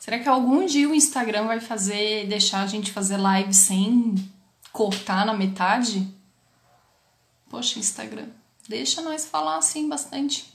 [0.04, 4.16] Será que algum dia o Instagram vai fazer, deixar a gente fazer live sem
[4.70, 6.14] cortar na metade?
[7.50, 8.28] Poxa, Instagram,
[8.68, 10.54] deixa nós falar assim bastante.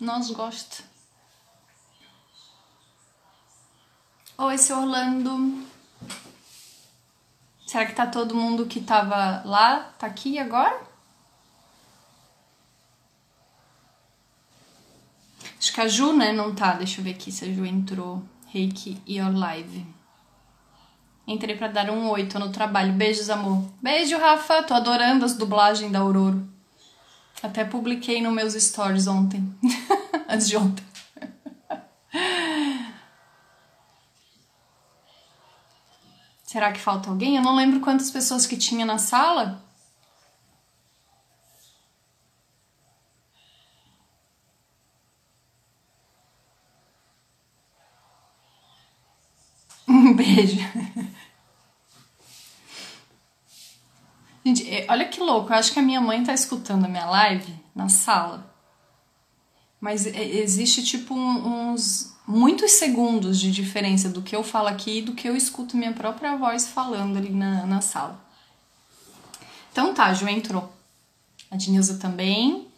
[0.00, 0.82] Nós gosta.
[4.36, 5.64] Oi, seu Orlando.
[7.64, 10.82] Será que tá todo mundo que tava lá, tá aqui agora?
[15.56, 16.72] Acho que a Ju, né, não tá.
[16.72, 18.31] Deixa eu ver aqui se a Ju entrou.
[18.52, 19.86] Reiki Your Live.
[21.26, 22.92] Entrei para dar um oi, tô no trabalho.
[22.92, 23.64] Beijos, amor.
[23.80, 24.62] Beijo, Rafa.
[24.62, 26.36] Tô adorando as dublagens da Aurora.
[27.42, 29.42] Até publiquei nos meus stories ontem.
[30.28, 30.84] Antes de ontem.
[36.44, 37.36] Será que falta alguém?
[37.36, 39.62] Eu não lembro quantas pessoas que tinha na sala.
[49.88, 50.58] Um beijo.
[54.88, 55.52] Olha que louco.
[55.52, 58.52] Eu acho que a minha mãe tá escutando a minha live na sala.
[59.80, 65.14] Mas existe tipo uns muitos segundos de diferença do que eu falo aqui e do
[65.14, 68.20] que eu escuto minha própria voz falando ali na, na sala.
[69.72, 70.72] Então tá, Ju entrou.
[71.50, 72.68] A Dinilza também.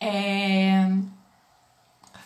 [0.00, 0.88] É...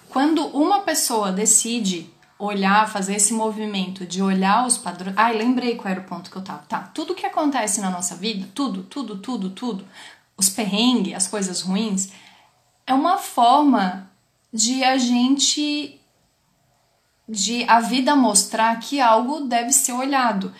[0.08, 2.10] Quando uma pessoa decide
[2.40, 5.14] olhar, fazer esse movimento de olhar os padrões.
[5.16, 6.62] Ai, lembrei qual era o ponto que eu tava.
[6.66, 9.84] Tá, tudo que acontece na nossa vida, tudo, tudo, tudo, tudo,
[10.36, 12.10] os perrengues, as coisas ruins,
[12.86, 14.10] é uma forma
[14.52, 15.96] de a gente
[17.28, 20.52] de a vida mostrar que algo deve ser olhado.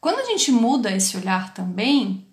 [0.00, 2.24] Quando a gente muda esse olhar também,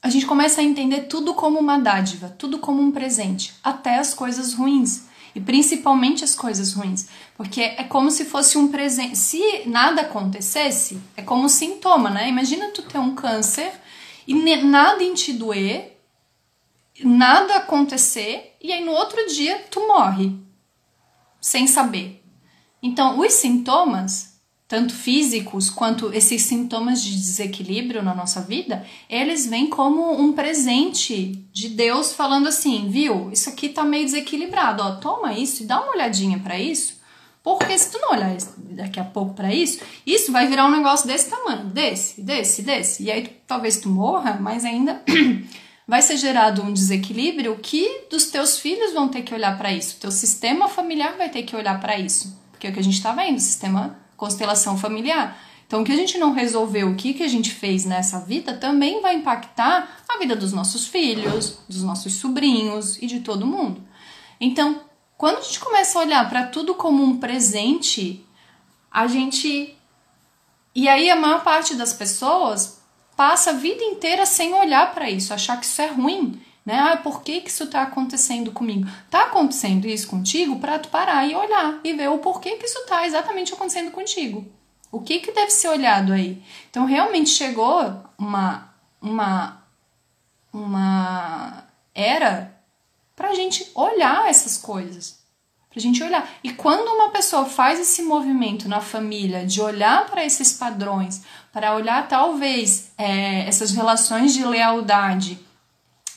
[0.00, 4.14] a gente começa a entender tudo como uma dádiva, tudo como um presente, até as
[4.14, 9.16] coisas ruins e principalmente as coisas ruins, porque é como se fosse um presente.
[9.16, 12.28] Se nada acontecesse, é como um sintoma, né?
[12.28, 13.72] Imagina tu ter um câncer
[14.26, 15.92] e nada em te doer
[17.04, 20.36] nada acontecer e aí no outro dia tu morre
[21.40, 22.22] sem saber.
[22.82, 24.31] Então, os sintomas,
[24.72, 31.46] tanto físicos quanto esses sintomas de desequilíbrio na nossa vida, eles vêm como um presente
[31.52, 33.30] de Deus falando assim, viu?
[33.30, 37.02] Isso aqui tá meio desequilibrado, ó, toma isso e dá uma olhadinha para isso.
[37.42, 41.06] Porque se tu não olhar daqui a pouco para isso, isso vai virar um negócio
[41.06, 43.02] desse tamanho, desse, desse, desse.
[43.02, 45.02] E aí tu, talvez tu morra, mas ainda
[45.86, 50.00] vai ser gerado um desequilíbrio que dos teus filhos vão ter que olhar para isso,
[50.00, 52.96] teu sistema familiar vai ter que olhar para isso, porque é o que a gente
[52.96, 55.36] está vendo, sistema constelação familiar.
[55.66, 58.54] Então, o que a gente não resolveu, o que, que a gente fez nessa vida,
[58.56, 63.82] também vai impactar a vida dos nossos filhos, dos nossos sobrinhos e de todo mundo.
[64.40, 64.80] Então,
[65.18, 68.24] quando a gente começa a olhar para tudo como um presente,
[68.88, 69.76] a gente.
[70.72, 72.80] E aí, a maior parte das pessoas
[73.16, 76.78] passa a vida inteira sem olhar para isso, achar que isso é ruim, né?
[76.78, 78.88] Ah, por que, que isso está acontecendo comigo?
[79.10, 82.78] Tá acontecendo isso contigo para tu parar e olhar e ver o porquê que isso
[82.80, 84.46] está exatamente acontecendo contigo.
[84.90, 86.42] O que que deve ser olhado aí?
[86.70, 89.62] Então realmente chegou uma uma
[90.52, 92.54] uma era
[93.16, 95.22] para a gente olhar essas coisas
[95.72, 96.28] pra gente olhar.
[96.44, 101.74] E quando uma pessoa faz esse movimento na família de olhar para esses padrões, para
[101.74, 105.40] olhar talvez é, essas relações de lealdade,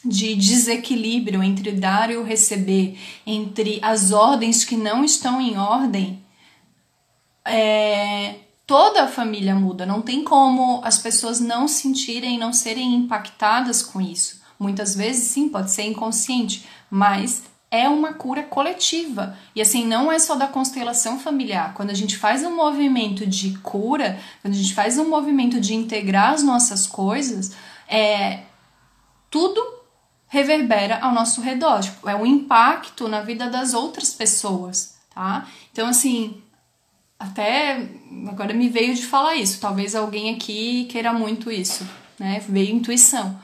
[0.06, 6.24] de desequilíbrio entre dar e o receber, entre as ordens que não estão em ordem,
[7.44, 8.36] é,
[8.68, 9.86] toda a família muda.
[9.86, 14.42] Não tem como as pessoas não sentirem, não serem impactadas com isso.
[14.60, 19.38] Muitas vezes, sim, pode ser inconsciente, mas é uma cura coletiva.
[19.56, 21.74] E assim, não é só da constelação familiar.
[21.74, 25.74] Quando a gente faz um movimento de cura, quando a gente faz um movimento de
[25.74, 27.52] integrar as nossas coisas,
[27.88, 28.44] é
[29.30, 29.62] tudo
[30.36, 31.80] reverbera ao nosso redor.
[31.80, 35.48] Tipo, é um impacto na vida das outras pessoas, tá?
[35.72, 36.42] Então, assim,
[37.18, 37.88] até
[38.28, 39.62] agora me veio de falar isso.
[39.62, 41.88] Talvez alguém aqui queira muito isso,
[42.20, 42.44] né?
[42.50, 43.40] Veio intuição.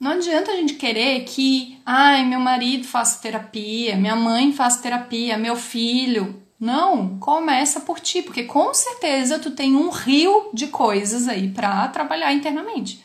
[0.00, 5.38] Não adianta a gente querer que, ai, meu marido faça terapia, minha mãe faça terapia,
[5.38, 6.42] meu filho.
[6.58, 11.86] Não, começa por ti, porque com certeza tu tem um rio de coisas aí para
[11.88, 13.03] trabalhar internamente.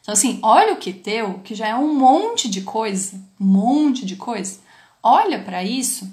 [0.00, 4.04] Então, assim, olha o que teu, que já é um monte de coisa, um monte
[4.04, 4.58] de coisa.
[5.02, 6.10] Olha para isso,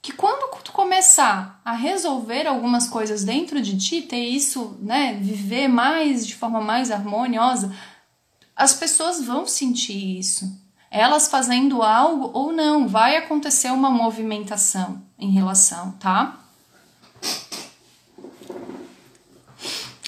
[0.00, 5.68] que quando tu começar a resolver algumas coisas dentro de ti, ter isso, né, viver
[5.68, 7.74] mais de forma mais harmoniosa,
[8.56, 10.50] as pessoas vão sentir isso.
[10.90, 16.38] Elas fazendo algo ou não, vai acontecer uma movimentação em relação, tá?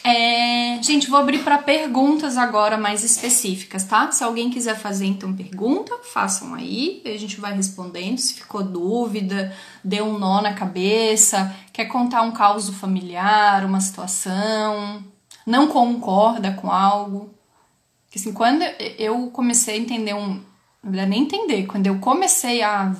[0.02, 4.10] É, gente, vou abrir para perguntas agora mais específicas, tá?
[4.10, 8.18] Se alguém quiser fazer então pergunta, façam aí, a gente vai respondendo.
[8.18, 15.04] Se ficou dúvida, deu um nó na cabeça, quer contar um caos familiar, uma situação,
[15.46, 17.34] não concorda com algo,
[18.10, 18.62] que assim, quando
[18.98, 20.42] eu comecei a entender um.
[20.82, 22.94] Na verdade, nem entender, quando eu comecei a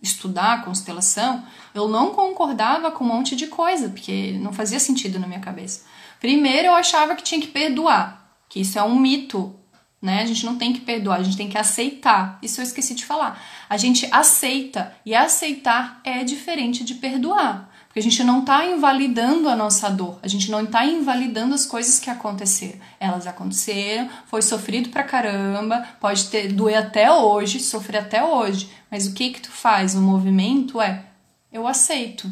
[0.00, 1.44] estudar constelação,
[1.74, 5.84] eu não concordava com um monte de coisa, porque não fazia sentido na minha cabeça.
[6.22, 9.58] Primeiro, eu achava que tinha que perdoar, que isso é um mito,
[10.00, 10.22] né?
[10.22, 12.38] A gente não tem que perdoar, a gente tem que aceitar.
[12.40, 13.42] Isso eu esqueci de falar.
[13.68, 17.68] A gente aceita, e aceitar é diferente de perdoar.
[17.88, 21.66] Porque a gente não está invalidando a nossa dor, a gente não está invalidando as
[21.66, 22.78] coisas que aconteceram.
[23.00, 28.70] Elas aconteceram, foi sofrido pra caramba, pode ter doer até hoje, sofrer até hoje.
[28.88, 29.96] Mas o que que tu faz?
[29.96, 31.04] O movimento é
[31.52, 32.30] eu aceito.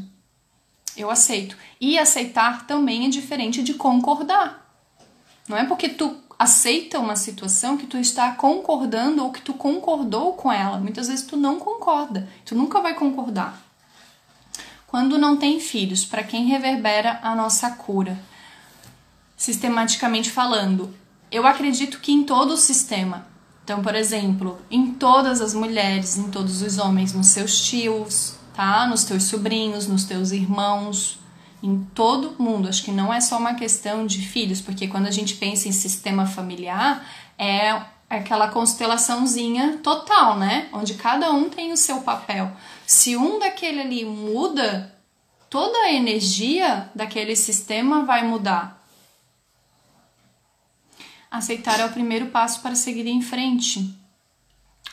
[0.97, 1.57] Eu aceito.
[1.80, 4.66] E aceitar também é diferente de concordar.
[5.49, 10.32] Não é porque tu aceita uma situação que tu está concordando ou que tu concordou
[10.32, 10.78] com ela.
[10.78, 12.28] Muitas vezes tu não concorda.
[12.45, 13.61] Tu nunca vai concordar.
[14.86, 18.18] Quando não tem filhos, para quem reverbera a nossa cura?
[19.36, 20.93] Sistematicamente falando,
[21.30, 23.26] eu acredito que em todo o sistema.
[23.62, 28.87] Então, por exemplo, em todas as mulheres, em todos os homens, nos seus tios, tá?
[28.87, 31.19] Nos teus sobrinhos, nos teus irmãos,
[31.63, 32.69] em todo mundo.
[32.69, 35.73] Acho que não é só uma questão de filhos, porque quando a gente pensa em
[35.73, 37.03] sistema familiar,
[37.39, 40.69] é aquela constelaçãozinha total, né?
[40.75, 42.53] Onde cada um tem o seu papel.
[42.87, 44.95] Se um daquele ali muda,
[45.49, 48.85] toda a energia daquele sistema vai mudar.
[51.31, 53.99] Aceitar é o primeiro passo para seguir em frente.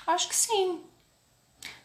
[0.05, 0.86] Acho que sim.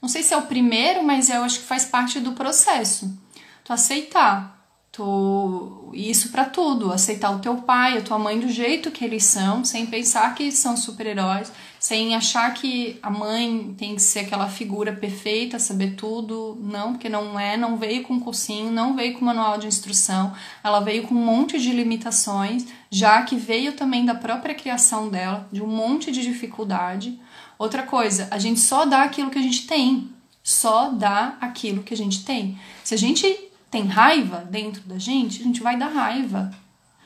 [0.03, 3.16] Não sei se é o primeiro, mas eu acho que faz parte do processo.
[3.64, 8.90] Tu aceitar Tu, isso para tudo, aceitar o teu pai, a tua mãe do jeito
[8.90, 11.50] que eles são, sem pensar que eles são super-heróis,
[11.80, 16.59] sem achar que a mãe tem que ser aquela figura perfeita, saber tudo.
[16.61, 20.80] Não, porque não é, não veio com cursinho, não veio com manual de instrução, ela
[20.80, 25.62] veio com um monte de limitações, já que veio também da própria criação dela, de
[25.62, 27.18] um monte de dificuldade.
[27.62, 30.10] Outra coisa, a gente só dá aquilo que a gente tem.
[30.42, 32.58] Só dá aquilo que a gente tem.
[32.82, 33.24] Se a gente
[33.70, 36.50] tem raiva dentro da gente, a gente vai dar raiva.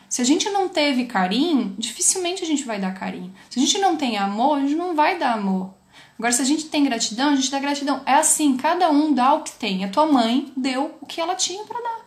[0.09, 3.35] Se a gente não teve carinho, dificilmente a gente vai dar carinho.
[3.51, 5.75] Se a gente não tem amor, a gente não vai dar amor.
[6.19, 8.01] Agora, se a gente tem gratidão, a gente dá gratidão.
[8.07, 9.85] É assim, cada um dá o que tem.
[9.85, 12.07] A tua mãe deu o que ela tinha para dar.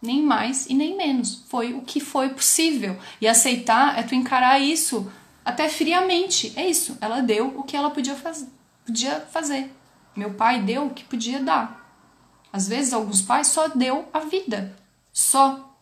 [0.00, 1.42] Nem mais e nem menos.
[1.48, 2.96] Foi o que foi possível.
[3.20, 5.10] E aceitar é tu encarar isso
[5.44, 6.52] até friamente.
[6.56, 6.96] É isso.
[7.00, 8.46] Ela deu o que ela podia, faz
[8.84, 9.70] podia fazer.
[10.14, 11.80] Meu pai deu o que podia dar.
[12.52, 14.76] Às vezes, alguns pais só deu a vida.
[15.12, 15.74] Só.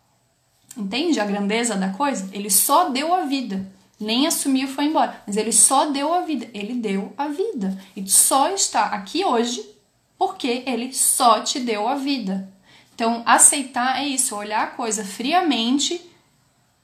[0.76, 2.28] Entende a grandeza da coisa?
[2.32, 3.66] Ele só deu a vida.
[3.98, 5.22] Nem assumiu e foi embora.
[5.26, 6.48] Mas ele só deu a vida.
[6.54, 7.76] Ele deu a vida.
[7.96, 9.68] E só está aqui hoje
[10.16, 12.52] porque ele só te deu a vida.
[12.94, 15.98] Então, aceitar é isso, olhar a coisa friamente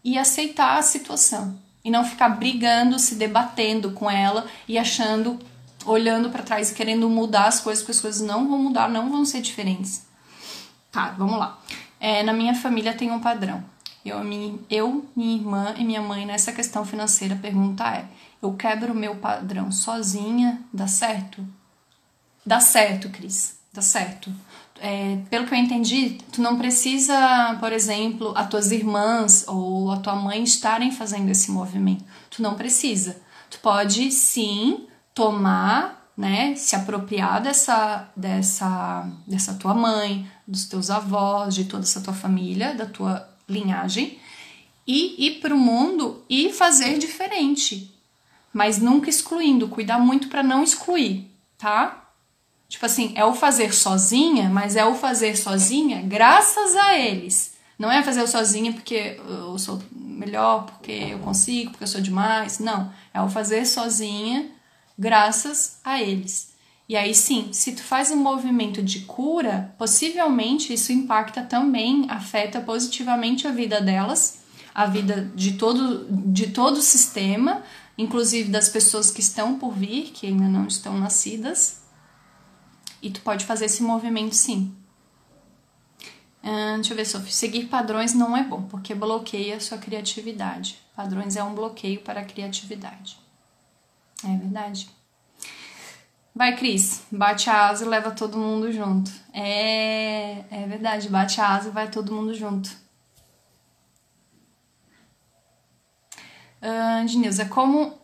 [0.03, 1.59] e aceitar a situação.
[1.87, 5.39] E não ficar brigando, se debatendo com ela e achando
[5.85, 9.09] olhando para trás e querendo mudar as coisas, porque as coisas não vão mudar, não
[9.09, 10.05] vão ser diferentes.
[10.91, 11.59] Tá, vamos lá.
[12.01, 13.63] É, na minha família tem um padrão.
[14.05, 18.05] Eu minha, eu, minha irmã e minha mãe, nessa questão financeira, a pergunta é:
[18.43, 20.61] eu quebro o meu padrão sozinha?
[20.73, 21.47] Dá certo?
[22.45, 23.59] Dá certo, Cris.
[23.73, 24.33] Dá certo.
[24.79, 29.99] É, pelo que eu entendi, tu não precisa, por exemplo, as tuas irmãs ou a
[29.99, 32.05] tua mãe estarem fazendo esse movimento.
[32.31, 33.21] Tu não precisa.
[33.51, 41.55] Tu pode sim tomar, né, se apropriar dessa, dessa, dessa tua mãe, dos teus avós,
[41.55, 44.19] de toda essa tua família, da tua linhagem,
[44.87, 47.93] e ir para o mundo e fazer diferente,
[48.53, 52.06] mas nunca excluindo, cuidar muito para não excluir, tá?
[52.69, 57.55] Tipo assim, é o fazer sozinha, mas é o fazer sozinha graças a eles.
[57.79, 62.59] Não é fazer sozinha porque eu sou melhor, porque eu consigo, porque eu sou demais.
[62.59, 62.91] Não.
[63.13, 64.51] É o fazer sozinha
[64.99, 66.55] graças a eles.
[66.89, 72.61] E aí sim, se tu faz um movimento de cura, possivelmente isso impacta também, afeta
[72.61, 74.39] positivamente a vida delas,
[74.75, 77.63] a vida de todo, de todo o sistema,
[77.99, 81.86] inclusive das pessoas que estão por vir, que ainda não estão nascidas.
[83.03, 84.75] E tu pode fazer esse movimento sim.
[86.43, 87.33] deixa eu ver, Sofia.
[87.33, 90.79] Seguir padrões não é bom, porque bloqueia a sua criatividade.
[90.95, 93.19] Padrões é um bloqueio para a criatividade.
[94.25, 94.89] É verdade.
[96.37, 99.11] Vai, Cris, bate a asa e leva todo mundo junto.
[99.33, 102.69] É, é verdade, bate a asa e vai todo mundo junto.
[106.61, 107.95] Uh, como,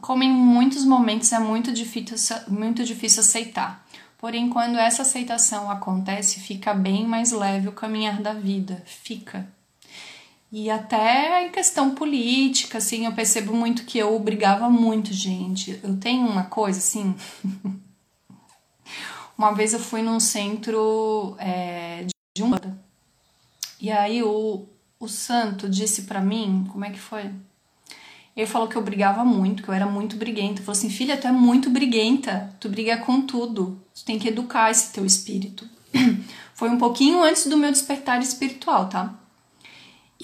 [0.00, 3.84] como em muitos momentos é muito difícil, muito difícil aceitar.
[4.22, 8.80] Porém, quando essa aceitação acontece, fica bem mais leve o caminhar da vida.
[8.86, 9.48] Fica.
[10.52, 15.80] E até em questão política, assim, eu percebo muito que eu brigava muito, gente.
[15.82, 17.16] Eu tenho uma coisa, assim.
[19.36, 22.06] uma vez eu fui num centro é,
[22.36, 22.80] de Umbanda.
[23.80, 24.68] E aí o,
[25.00, 27.28] o santo disse para mim, como é que foi?
[28.36, 30.62] Ele falou que eu brigava muito, que eu era muito briguenta.
[30.62, 34.70] Falou assim: filha, tu é muito briguenta, tu briga com tudo, tu tem que educar
[34.70, 35.68] esse teu espírito.
[36.54, 39.14] Foi um pouquinho antes do meu despertar espiritual, tá?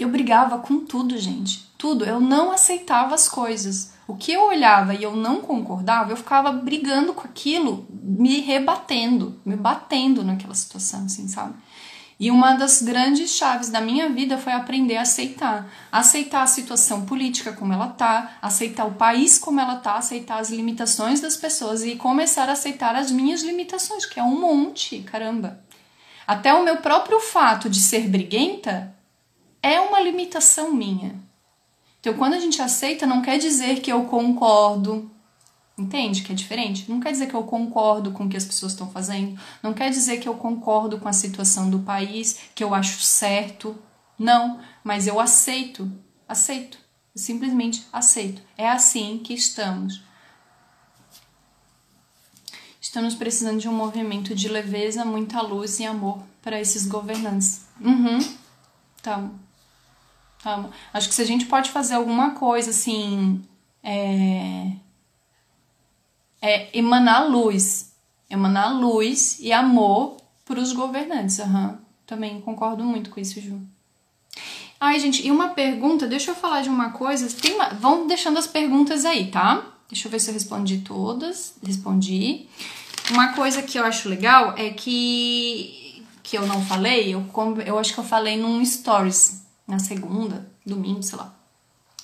[0.03, 1.67] eu brigava com tudo, gente.
[1.77, 2.05] Tudo.
[2.05, 3.93] Eu não aceitava as coisas.
[4.07, 9.39] O que eu olhava e eu não concordava, eu ficava brigando com aquilo, me rebatendo,
[9.45, 11.55] me batendo naquela situação, assim, sabe?
[12.20, 15.70] E uma das grandes chaves da minha vida foi aprender a aceitar.
[15.92, 20.50] Aceitar a situação política como ela tá, aceitar o país como ela tá, aceitar as
[20.50, 25.61] limitações das pessoas e começar a aceitar as minhas limitações, que é um monte, caramba.
[26.26, 28.92] Até o meu próprio fato de ser briguenta
[29.62, 31.14] é uma limitação minha.
[32.00, 35.11] Então, quando a gente aceita, não quer dizer que eu concordo.
[35.79, 36.91] Entende que é diferente?
[36.91, 39.38] Não quer dizer que eu concordo com o que as pessoas estão fazendo.
[39.63, 43.79] Não quer dizer que eu concordo com a situação do país, que eu acho certo.
[44.18, 45.91] Não, mas eu aceito.
[46.29, 46.79] Aceito.
[47.14, 48.42] Simplesmente aceito.
[48.57, 50.03] É assim que estamos.
[52.80, 57.67] Estamos precisando de um movimento de leveza, muita luz e amor para esses governantes.
[57.80, 58.18] Uhum.
[59.00, 59.38] Então,
[60.45, 60.71] Amo.
[60.92, 63.45] Acho que se a gente pode fazer alguma coisa assim.
[63.83, 64.72] É,
[66.41, 67.93] é emanar luz.
[68.31, 71.39] Emanar luz e amor para os governantes.
[71.39, 71.77] Uhum.
[72.07, 73.61] Também concordo muito com isso, Ju.
[74.81, 77.29] Ai, gente, e uma pergunta, deixa eu falar de uma coisa.
[77.53, 79.67] Uma, vão deixando as perguntas aí, tá?
[79.89, 81.55] Deixa eu ver se eu respondi todas.
[81.65, 82.47] Respondi.
[83.11, 85.79] Uma coisa que eu acho legal é que
[86.29, 87.25] que eu não falei, eu,
[87.65, 91.35] eu acho que eu falei num stories na segunda, domingo, sei lá.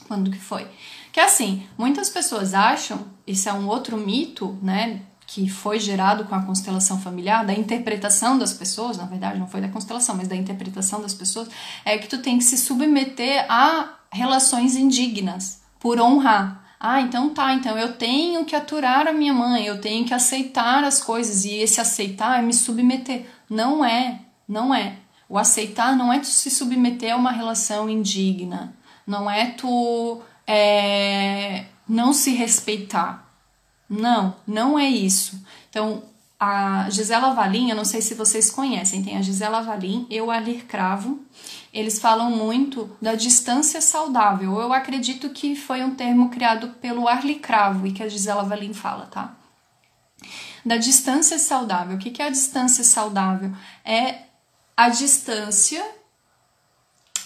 [0.08, 0.66] Quando que foi?
[1.14, 5.00] Que assim, muitas pessoas acham, isso é um outro mito, né?
[5.28, 9.60] que foi gerado com a constelação familiar, da interpretação das pessoas, na verdade não foi
[9.60, 11.48] da constelação, mas da interpretação das pessoas,
[11.84, 16.74] é que tu tem que se submeter a relações indignas por honrar.
[16.80, 20.82] Ah, então tá, então eu tenho que aturar a minha mãe, eu tenho que aceitar
[20.82, 23.24] as coisas, e esse aceitar é me submeter.
[23.48, 24.18] Não é,
[24.48, 24.96] não é.
[25.28, 28.74] O aceitar não é tu se submeter a uma relação indigna,
[29.06, 33.24] não é tu é, não se respeitar
[33.88, 35.40] não, não é isso.
[35.68, 36.02] Então,
[36.38, 40.30] a Gisela Valim, eu não sei se vocês conhecem, tem a Gisela Valim e o
[40.30, 41.20] Alir Cravo.
[41.72, 44.58] Eles falam muito da distância saudável.
[44.58, 48.72] Eu acredito que foi um termo criado pelo Arli Cravo e que a Gisela Valim
[48.72, 49.36] fala, tá?
[50.64, 51.96] Da distância saudável.
[51.96, 53.52] O que é a distância saudável?
[53.84, 54.22] É
[54.76, 55.84] a distância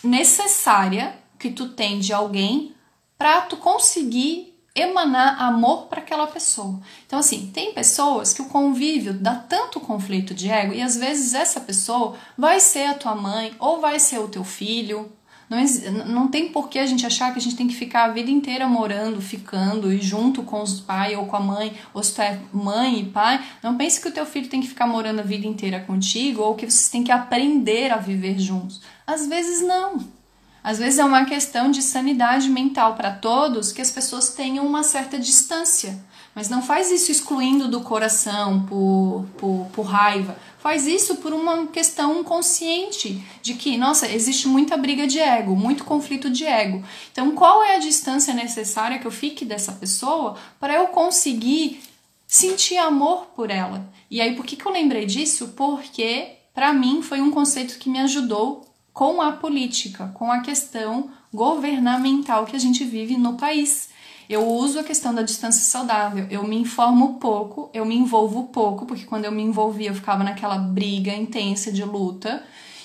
[0.02, 2.74] necessária que tu tem de alguém
[3.18, 6.80] para tu conseguir emanar amor para aquela pessoa.
[7.04, 11.34] Então, assim, tem pessoas que o convívio dá tanto conflito de ego e às vezes
[11.34, 15.10] essa pessoa vai ser a tua mãe ou vai ser o teu filho.
[15.50, 15.58] Não,
[16.04, 18.30] não tem por que a gente achar que a gente tem que ficar a vida
[18.30, 22.20] inteira morando, ficando e junto com os pais ou com a mãe, ou se tu
[22.20, 23.42] é mãe e pai.
[23.62, 26.54] Não pense que o teu filho tem que ficar morando a vida inteira contigo ou
[26.54, 28.82] que vocês têm que aprender a viver juntos.
[29.06, 30.17] Às vezes não.
[30.62, 34.82] Às vezes é uma questão de sanidade mental para todos que as pessoas tenham uma
[34.82, 35.98] certa distância.
[36.34, 40.36] Mas não faz isso excluindo do coração por, por, por raiva.
[40.58, 45.84] Faz isso por uma questão consciente de que, nossa, existe muita briga de ego, muito
[45.84, 46.84] conflito de ego.
[47.10, 51.80] Então, qual é a distância necessária que eu fique dessa pessoa para eu conseguir
[52.26, 53.88] sentir amor por ela?
[54.10, 55.54] E aí, por que, que eu lembrei disso?
[55.56, 58.67] Porque, para mim, foi um conceito que me ajudou
[58.98, 63.90] com a política, com a questão governamental que a gente vive no país.
[64.28, 68.86] Eu uso a questão da distância saudável, eu me informo pouco, eu me envolvo pouco,
[68.86, 72.42] porque quando eu me envolvia eu ficava naquela briga intensa de luta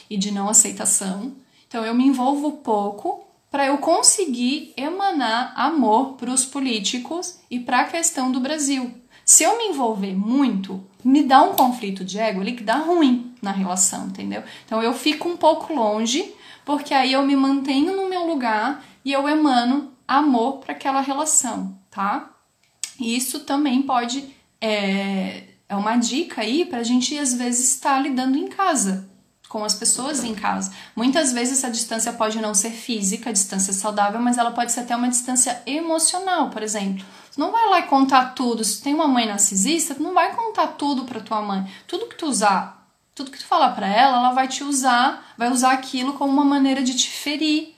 [0.07, 1.33] e de não aceitação.
[1.67, 7.79] Então eu me envolvo pouco para eu conseguir emanar amor para os políticos e para
[7.79, 8.93] a questão do Brasil.
[9.25, 13.33] Se eu me envolver muito, me dá um conflito de ego ali que dá ruim
[13.41, 14.43] na relação, entendeu?
[14.65, 16.33] Então eu fico um pouco longe,
[16.65, 21.77] porque aí eu me mantenho no meu lugar e eu emano amor para aquela relação,
[21.91, 22.29] tá?
[22.99, 27.99] E isso também pode é, é uma dica aí para a gente às vezes estar
[27.99, 29.09] lidando em casa,
[29.49, 30.73] com as pessoas em casa.
[30.95, 34.95] Muitas vezes essa distância pode não ser física, distância saudável, mas ela pode ser até
[34.95, 37.05] uma distância emocional, por exemplo.
[37.33, 38.63] Tu não vai lá e contar tudo.
[38.63, 41.67] Se tem uma mãe narcisista, tu não vai contar tudo para tua mãe.
[41.87, 45.51] Tudo que tu usar, tudo que tu falar para ela, ela vai te usar, vai
[45.51, 47.73] usar aquilo como uma maneira de te ferir.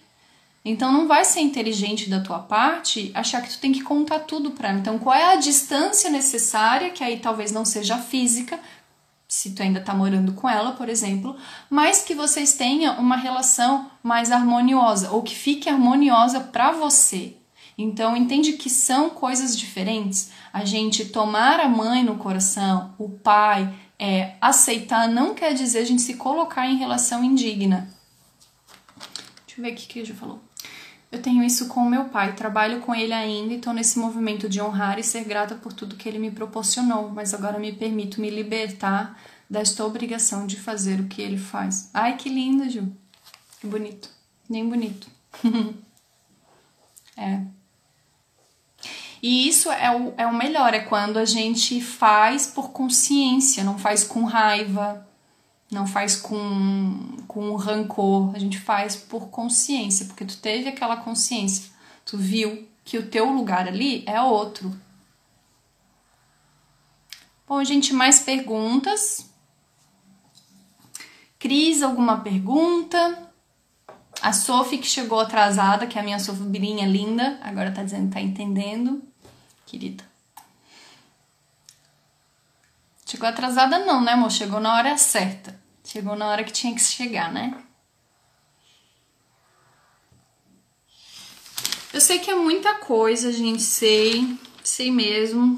[0.66, 4.52] Então não vai ser inteligente da tua parte achar que tu tem que contar tudo
[4.52, 4.80] para ela.
[4.80, 8.60] Então qual é a distância necessária, que aí talvez não seja física,
[9.28, 11.36] se tu ainda tá morando com ela, por exemplo,
[11.70, 17.38] mas que vocês tenham uma relação mais harmoniosa ou que fique harmoniosa para você.
[17.78, 20.32] Então, entende que são coisas diferentes.
[20.54, 25.86] A gente tomar a mãe no coração, o pai, é, aceitar não quer dizer a
[25.86, 27.90] gente se colocar em relação indigna.
[29.46, 30.42] Deixa eu ver o que a Ju falou.
[31.12, 34.62] Eu tenho isso com meu pai, trabalho com ele ainda e estou nesse movimento de
[34.62, 38.30] honrar e ser grata por tudo que ele me proporcionou, mas agora me permito me
[38.30, 39.18] libertar
[39.50, 41.90] desta obrigação de fazer o que ele faz.
[41.94, 42.92] Ai, que linda, Ju.
[43.62, 44.10] Que bonito.
[44.50, 45.08] Nem bonito.
[47.16, 47.55] é.
[49.22, 53.78] E isso é o, é o melhor, é quando a gente faz por consciência, não
[53.78, 55.08] faz com raiva,
[55.72, 61.72] não faz com, com rancor, a gente faz por consciência, porque tu teve aquela consciência,
[62.06, 64.76] tu viu que o teu lugar ali é outro.
[67.48, 69.30] Bom, gente, mais perguntas?
[71.40, 73.25] Cris, alguma pergunta?
[74.22, 78.14] A Sophie, que chegou atrasada, que é a minha sobrinha linda, agora tá dizendo que
[78.14, 79.04] tá entendendo.
[79.66, 80.04] Querida.
[83.06, 84.32] Chegou atrasada não, né, amor?
[84.32, 85.60] Chegou na hora certa.
[85.84, 87.56] Chegou na hora que tinha que chegar, né?
[91.94, 95.58] Eu sei que é muita coisa, gente, sei, sei mesmo.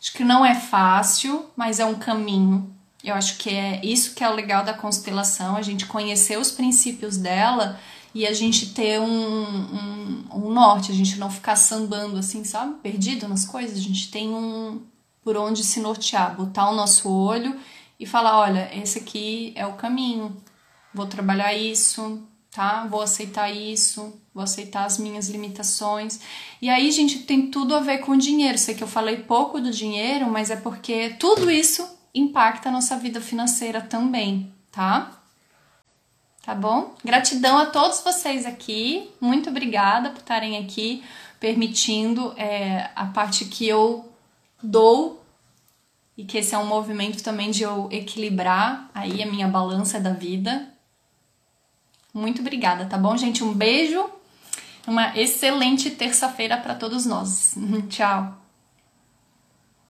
[0.00, 2.73] Acho que não é fácil, mas é um caminho.
[3.04, 6.50] Eu acho que é isso que é o legal da constelação, a gente conhecer os
[6.50, 7.78] princípios dela
[8.14, 12.76] e a gente ter um, um, um norte, a gente não ficar sambando assim, sabe?
[12.82, 14.80] Perdido nas coisas, a gente tem um
[15.22, 17.58] por onde se nortear, botar o nosso olho
[18.00, 20.36] e falar: olha, esse aqui é o caminho,
[20.92, 22.86] vou trabalhar isso, tá?
[22.86, 26.20] Vou aceitar isso, vou aceitar as minhas limitações.
[26.62, 28.56] E aí, gente, tem tudo a ver com dinheiro.
[28.56, 32.96] Sei que eu falei pouco do dinheiro, mas é porque tudo isso impacta a nossa
[32.96, 35.10] vida financeira também, tá?
[36.44, 36.94] Tá bom?
[37.02, 39.10] Gratidão a todos vocês aqui.
[39.20, 41.02] Muito obrigada por estarem aqui,
[41.40, 44.12] permitindo é, a parte que eu
[44.62, 45.24] dou
[46.16, 50.12] e que esse é um movimento também de eu equilibrar aí a minha balança da
[50.12, 50.68] vida.
[52.12, 53.42] Muito obrigada, tá bom, gente?
[53.42, 54.08] Um beijo.
[54.86, 57.56] Uma excelente terça-feira para todos nós.
[57.88, 58.43] Tchau.